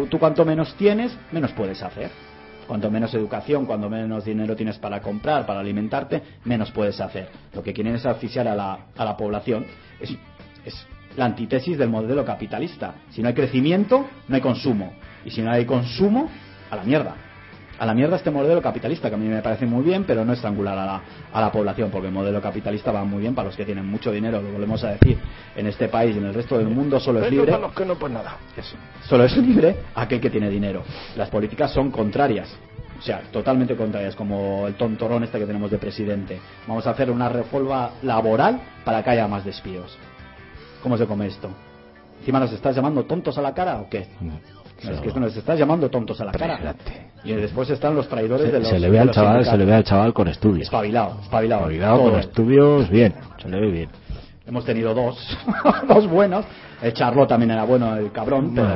[0.09, 2.11] tú cuanto menos tienes, menos puedes hacer.
[2.67, 7.29] Cuanto menos educación, cuanto menos dinero tienes para comprar, para alimentarte, menos puedes hacer.
[7.55, 9.65] Lo que quieren es asfixiar a la, a la población.
[9.99, 10.11] Es,
[10.65, 10.87] es
[11.17, 12.95] la antítesis del modelo capitalista.
[13.11, 14.93] Si no hay crecimiento, no hay consumo.
[15.25, 16.31] Y si no hay consumo,
[16.71, 17.17] a la mierda.
[17.81, 20.35] A la mierda este modelo capitalista, que a mí me parece muy bien, pero no
[20.35, 21.03] estrangular a la,
[21.33, 24.13] a la población, porque el modelo capitalista va muy bien para los que tienen mucho
[24.13, 25.17] dinero, lo volvemos a decir.
[25.57, 27.59] En este país y en el resto del mundo solo es libre.
[27.75, 28.37] que no, pues nada.
[29.09, 30.83] Solo es libre aquel que tiene dinero.
[31.17, 32.55] Las políticas son contrarias.
[32.99, 36.39] O sea, totalmente contrarias, como el tontorón este que tenemos de presidente.
[36.69, 39.97] Vamos a hacer una reforma laboral para que haya más despidos.
[40.83, 41.49] ¿Cómo se come esto?
[42.19, 44.07] ¿Encima nos estás llamando tontos a la cara o qué?
[44.21, 44.39] No,
[44.83, 46.75] es que nos estás llamando tontos a la cara.
[47.25, 49.57] Y después están los traidores de Se, los se le ve de al chaval, se
[49.57, 50.65] le ve al chaval con estudios.
[50.65, 51.69] Espabilado, espabilado.
[51.69, 53.89] Todo con estudios, bien, se le ve bien.
[54.47, 55.39] Hemos tenido dos,
[55.89, 56.45] dos buenos.
[56.83, 58.69] El Charlot también era bueno, el cabrón, pero,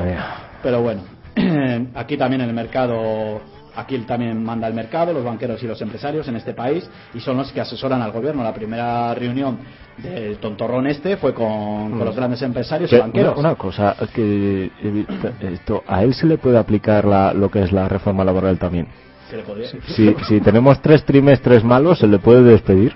[0.62, 1.02] pero bueno.
[1.94, 3.40] Aquí también en el mercado,
[3.76, 7.36] aquí también manda el mercado, los banqueros y los empresarios en este país, y son
[7.36, 8.42] los que asesoran al gobierno.
[8.42, 9.58] La primera reunión
[9.98, 13.38] del tontorrón este fue con, con los grandes empresarios y Que banqueros.
[13.38, 17.62] una, una cosa, que visto esto, a él se le puede aplicar la, lo que
[17.62, 18.86] es la reforma laboral también.
[19.30, 22.94] Se le podría- Si, si tenemos tres trimestres malos, se le puede despedir.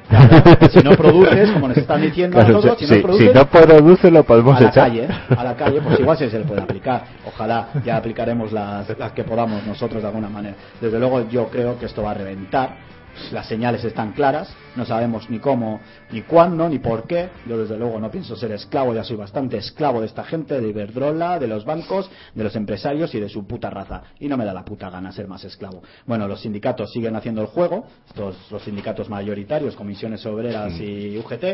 [0.70, 3.34] Si no produces, como nos están diciendo a nosotros, si, si no si- produces, si
[3.34, 4.88] no produce, lo podemos a la echar.
[4.88, 7.04] calle, a la calle, pues igual sí se le puede aplicar.
[7.26, 10.54] Ojalá ya aplicaremos las, las que podamos nosotros de alguna manera.
[10.80, 12.76] Desde luego yo creo que esto va a reventar.
[13.32, 17.28] Las señales están claras, no sabemos ni cómo, ni cuándo, ni por qué.
[17.46, 20.68] Yo desde luego no pienso ser esclavo, ya soy bastante esclavo de esta gente, de
[20.68, 24.02] Iberdrola, de los bancos, de los empresarios y de su puta raza.
[24.18, 25.82] Y no me da la puta gana ser más esclavo.
[26.06, 31.44] Bueno, los sindicatos siguen haciendo el juego, estos, los sindicatos mayoritarios, comisiones obreras y UGT,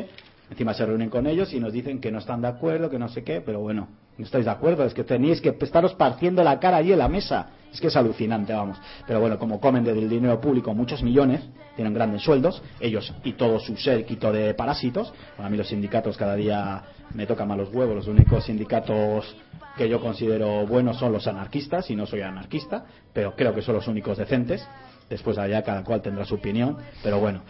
[0.51, 3.09] Encima se reúnen con ellos y nos dicen que no están de acuerdo, que no
[3.09, 6.61] sé qué, pero bueno, no estáis de acuerdo, es que tenéis que estaros partiendo la
[6.61, 7.51] cara allí en la mesa.
[7.73, 8.79] Es que es alucinante, vamos.
[9.07, 11.43] Pero bueno, como comen del dinero público muchos millones,
[11.75, 15.13] tienen grandes sueldos, ellos y todo su séquito de parásitos.
[15.37, 16.83] Para mí los sindicatos cada día
[17.15, 19.35] me tocan malos huevos, los únicos sindicatos
[19.77, 23.75] que yo considero buenos son los anarquistas, y no soy anarquista, pero creo que son
[23.75, 24.65] los únicos decentes
[25.09, 27.43] Después allá cada cual tendrá su opinión, pero bueno.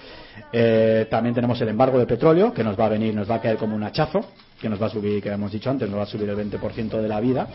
[0.53, 3.41] Eh, también tenemos el embargo de petróleo, que nos va a venir, nos va a
[3.41, 4.21] caer como un hachazo,
[4.65, 7.03] que nos va a subir, que hemos dicho antes, nos va a subir el 20%
[7.03, 7.47] de la vida.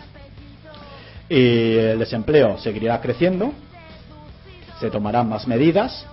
[1.27, 3.51] Y el desempleo seguirá creciendo,
[4.79, 6.05] se tomarán más medidas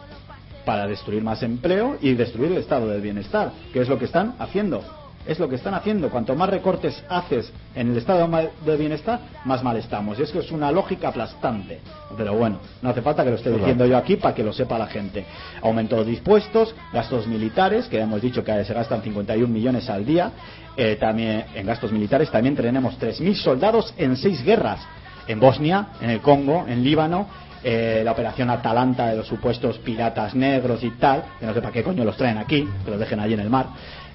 [0.64, 4.36] para destruir más empleo y destruir el estado del bienestar, que es lo que están
[4.38, 4.82] haciendo.
[5.26, 6.08] Es lo que están haciendo.
[6.08, 8.26] Cuanto más recortes haces en el estado
[8.64, 10.18] de bienestar, más mal estamos.
[10.18, 11.80] Y es que es una lógica aplastante.
[12.16, 14.78] Pero bueno, no hace falta que lo esté diciendo yo aquí para que lo sepa
[14.78, 15.26] la gente.
[15.62, 20.30] Aumento de impuestos, gastos militares, que hemos dicho que se gastan 51 millones al día.
[20.76, 24.80] Eh, también en gastos militares también tenemos 3.000 soldados en seis guerras.
[25.26, 27.26] En Bosnia, en el Congo, en Líbano,
[27.64, 31.72] eh, la operación Atalanta de los supuestos piratas negros y tal, que no sé para
[31.72, 33.66] qué coño los traen aquí, que los dejen allí en el mar.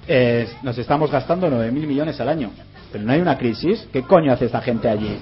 [0.06, 2.50] Eh, nos estamos gastando 9.000 millones al año.
[2.90, 3.88] Pero no hay una crisis.
[3.92, 5.18] ¿Qué coño hace esta gente allí?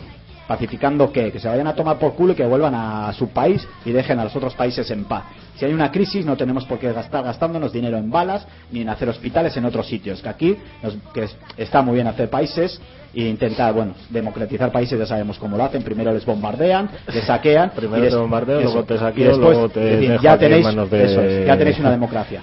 [0.50, 1.30] ¿Pacificando qué?
[1.30, 4.18] Que se vayan a tomar por culo y que vuelvan a su país y dejen
[4.18, 5.22] a los otros países en paz.
[5.54, 8.88] Si hay una crisis no tenemos por qué gastar gastándonos dinero en balas ni en
[8.88, 10.20] hacer hospitales en otros sitios.
[10.20, 12.80] Que aquí nos- que es- está muy bien hacer países
[13.14, 15.84] e intentar, bueno, democratizar países, ya sabemos cómo lo hacen.
[15.84, 17.70] Primero les bombardean, les saquean.
[17.76, 18.64] Primero te bombardeo, eso.
[18.70, 18.98] luego te
[19.28, 22.42] después, luego te decir, ya tenéis, de- eso es, ya tenéis una democracia.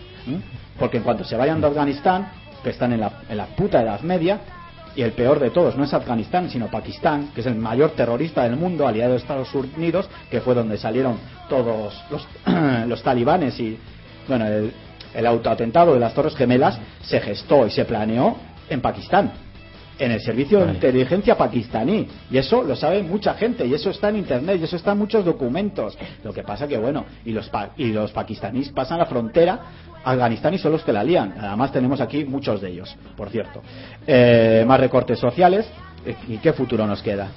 [0.79, 2.29] Porque en cuanto se vayan de Afganistán,
[2.63, 4.39] que están en la, en la puta Edad Media,
[4.97, 8.43] y el peor de todos no es Afganistán, sino Pakistán, que es el mayor terrorista
[8.43, 11.17] del mundo, aliado de Estados Unidos, que fue donde salieron
[11.47, 12.27] todos los,
[12.87, 13.77] los talibanes y,
[14.27, 14.73] bueno, el,
[15.13, 18.35] el autoatentado de las Torres Gemelas se gestó y se planeó
[18.69, 19.31] en Pakistán,
[19.99, 22.07] en el servicio de inteligencia pakistaní.
[22.29, 24.97] Y eso lo sabe mucha gente, y eso está en internet, y eso está en
[24.99, 25.97] muchos documentos.
[26.23, 29.59] Lo que pasa que, bueno, y los, pa- y los pakistaníes pasan la frontera
[30.11, 31.33] Afganistán y son los que la lían.
[31.39, 33.61] Además tenemos aquí muchos de ellos, por cierto.
[34.05, 35.65] Eh, más recortes sociales.
[36.05, 37.27] Eh, ¿Y qué futuro nos queda?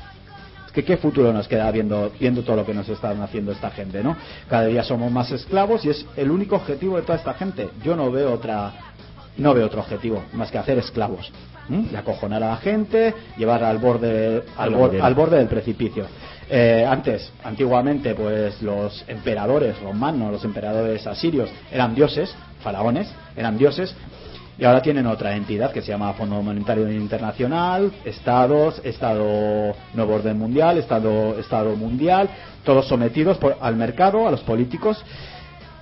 [0.66, 3.70] Es que qué futuro nos queda viendo, viendo todo lo que nos están haciendo esta
[3.70, 4.16] gente, ¿no?
[4.48, 7.70] Cada día somos más esclavos y es el único objetivo de toda esta gente.
[7.82, 8.72] Yo no veo otra,
[9.36, 11.32] no veo otro objetivo más que hacer esclavos.
[11.68, 11.86] ¿m?
[11.92, 15.06] Y acojonar a la gente, llevar al borde, al, la bor- hoguera.
[15.06, 16.04] al borde del precipicio.
[16.48, 23.94] Eh, antes, antiguamente, pues los emperadores romanos, los emperadores asirios eran dioses, faraones, eran dioses,
[24.58, 30.38] y ahora tienen otra entidad que se llama Fondo Monetario Internacional, Estados, Estado Nuevo Orden
[30.38, 32.28] Mundial, Estado, Estado Mundial,
[32.64, 35.02] todos sometidos por- al mercado, a los políticos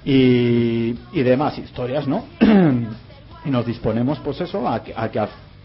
[0.04, 2.24] y, y demás historias, ¿no?
[3.44, 5.18] y nos disponemos, pues eso, a a que,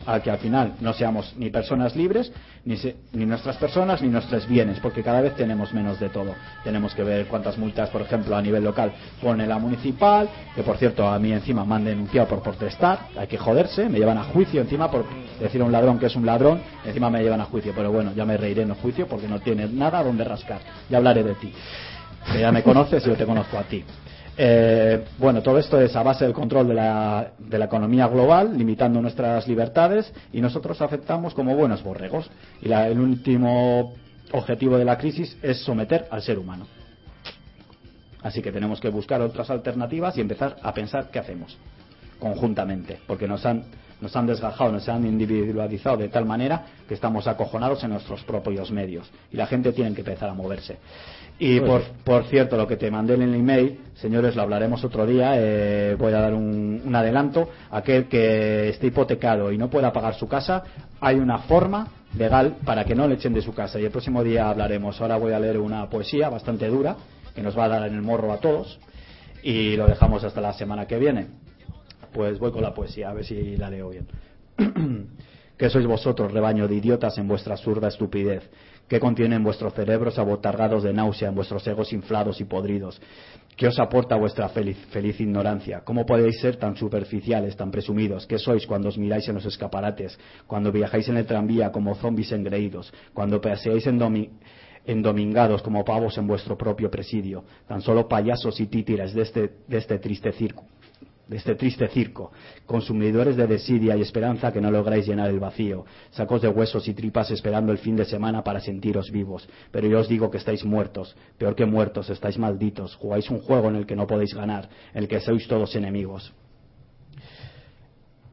[0.05, 2.31] a que al final no seamos ni personas libres,
[2.65, 6.33] ni, se- ni nuestras personas, ni nuestros bienes, porque cada vez tenemos menos de todo.
[6.63, 8.91] Tenemos que ver cuántas multas, por ejemplo, a nivel local
[9.21, 13.27] pone la municipal, que por cierto a mí encima me han denunciado por protestar, hay
[13.27, 15.05] que joderse, me llevan a juicio encima por
[15.39, 18.11] decir a un ladrón que es un ladrón, encima me llevan a juicio, pero bueno,
[18.15, 21.35] ya me reiré en el juicio porque no tiene nada donde rascar, ya hablaré de
[21.35, 21.53] ti.
[22.31, 23.83] Que ya me conoces yo te conozco a ti.
[24.35, 28.57] Eh, bueno, todo esto es a base del control de la, de la economía global,
[28.57, 32.29] limitando nuestras libertades, y nosotros aceptamos como buenos borregos.
[32.61, 33.93] Y la- el último
[34.31, 36.65] objetivo de la crisis es someter al ser humano.
[38.23, 41.57] Así que tenemos que buscar otras alternativas y empezar a pensar qué hacemos
[42.19, 43.63] conjuntamente, porque nos han,
[44.03, 48.69] nos han desgajado, nos han individualizado de tal manera que estamos acojonados en nuestros propios
[48.69, 50.77] medios y la gente tiene que empezar a moverse.
[51.39, 54.83] Y Pues por, por cierto, lo que te mandé en el email, señores, lo hablaremos
[54.83, 59.69] otro día, eh, voy a dar un, un adelanto, aquel que esté hipotecado y no
[59.69, 60.63] pueda pagar su casa,
[60.99, 61.87] hay una forma
[62.17, 64.99] legal para que no le echen de su casa y el próximo día hablaremos.
[64.99, 66.97] Ahora voy a leer una poesía bastante dura
[67.33, 68.79] que nos va a dar en el morro a todos
[69.41, 71.42] y lo dejamos hasta la semana que viene.
[72.13, 74.07] Pues voy con la poesía, a ver si la leo bien.
[75.57, 78.49] que sois vosotros, rebaño de idiotas, en vuestra absurda estupidez,
[78.87, 83.01] que contienen vuestros cerebros abotargados de náusea, en vuestros egos inflados y podridos.
[83.55, 84.77] ¿Qué os aporta vuestra feliz,
[85.19, 85.81] ignorancia?
[85.83, 88.25] ¿Cómo podéis ser tan superficiales, tan presumidos?
[88.27, 90.17] ¿Qué sois cuando os miráis en los escaparates?
[90.47, 92.91] Cuando viajáis en el tranvía como zombies engreídos?
[93.13, 94.29] Cuando paseáis en domi-
[94.85, 97.43] endomingados como pavos en vuestro propio presidio?
[97.67, 100.65] Tan solo payasos y títeres de este, de este triste circo
[101.27, 102.31] de este triste circo,
[102.65, 106.93] consumidores de desidia y esperanza que no lográis llenar el vacío, sacos de huesos y
[106.93, 109.47] tripas esperando el fin de semana para sentiros vivos.
[109.71, 113.69] Pero yo os digo que estáis muertos, peor que muertos, estáis malditos, jugáis un juego
[113.69, 116.33] en el que no podéis ganar, en el que sois todos enemigos.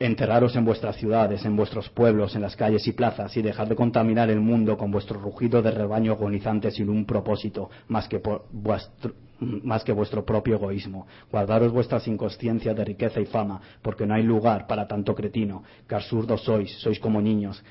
[0.00, 3.76] Enterraros en vuestras ciudades, en vuestros pueblos, en las calles y plazas, y dejad de
[3.76, 8.18] contaminar el mundo con vuestro rugido de rebaño agonizante sin un propósito más que,
[8.50, 11.06] vuestro, más que vuestro propio egoísmo.
[11.30, 15.94] Guardaros vuestras inconsciencias de riqueza y fama, porque no hay lugar para tanto cretino, que
[15.94, 17.62] absurdos sois, sois como niños,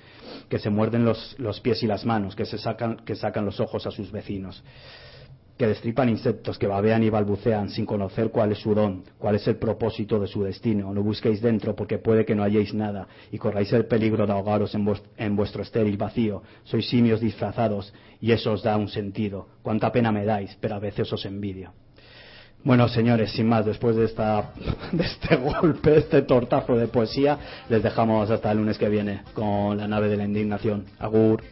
[0.48, 3.60] que se muerden los, los pies y las manos, que, se sacan, que sacan los
[3.60, 4.64] ojos a sus vecinos.
[5.60, 9.45] Que destripan insectos, que babean y balbucean sin conocer cuál es su don, cuál es
[9.45, 10.93] el propósito de su destino.
[10.93, 14.74] No busquéis dentro porque puede que no halléis nada y corráis el peligro de ahogaros
[14.74, 16.43] en, vues- en vuestro estéril vacío.
[16.64, 19.47] Sois simios disfrazados y eso os da un sentido.
[19.62, 21.74] Cuánta pena me dais, pero a veces os envidio.
[22.64, 24.53] Bueno, señores, sin más, después de, esta,
[24.93, 27.38] de este golpe, este tortazo de poesía,
[27.68, 30.86] les dejamos hasta el lunes que viene con la nave de la indignación.
[30.99, 31.43] Agur.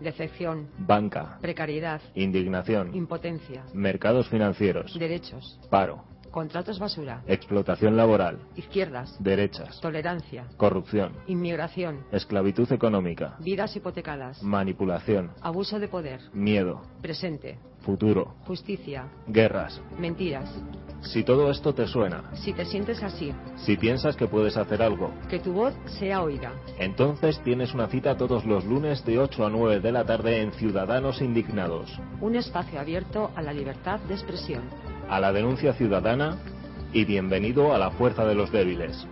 [0.00, 1.38] Decepción, Banca.
[1.40, 2.94] precariedad, Indignación.
[2.94, 4.96] impotencia, Mercados financieros.
[4.98, 6.04] derechos, Paro.
[6.40, 8.36] Contratos basura, Explotación laboral.
[8.56, 9.80] izquierdas, Derechas.
[9.80, 11.12] tolerancia, Corrupción.
[11.26, 13.36] inmigración, Esclavitud económica.
[13.40, 15.30] vidas hipotecadas, Manipulación.
[15.40, 16.82] abuso de poder, Miedo.
[17.00, 18.34] presente, Futuro.
[18.46, 19.80] justicia, Guerras.
[19.98, 20.50] mentiras.
[21.00, 25.10] Si todo esto te suena, Si te sientes así, si piensas que puedes hacer algo,
[25.30, 26.52] que tu voz sea oída.
[26.78, 30.52] entonces tienes una cita todos los lunes de 8 a 9 de la tarde en
[30.52, 34.64] Ciudadanos Indignados, Un espacio abierto a la libertad de expresión.
[35.08, 36.36] A la denuncia ciudadana
[36.92, 39.06] y bienvenido a la fuerza de los débiles.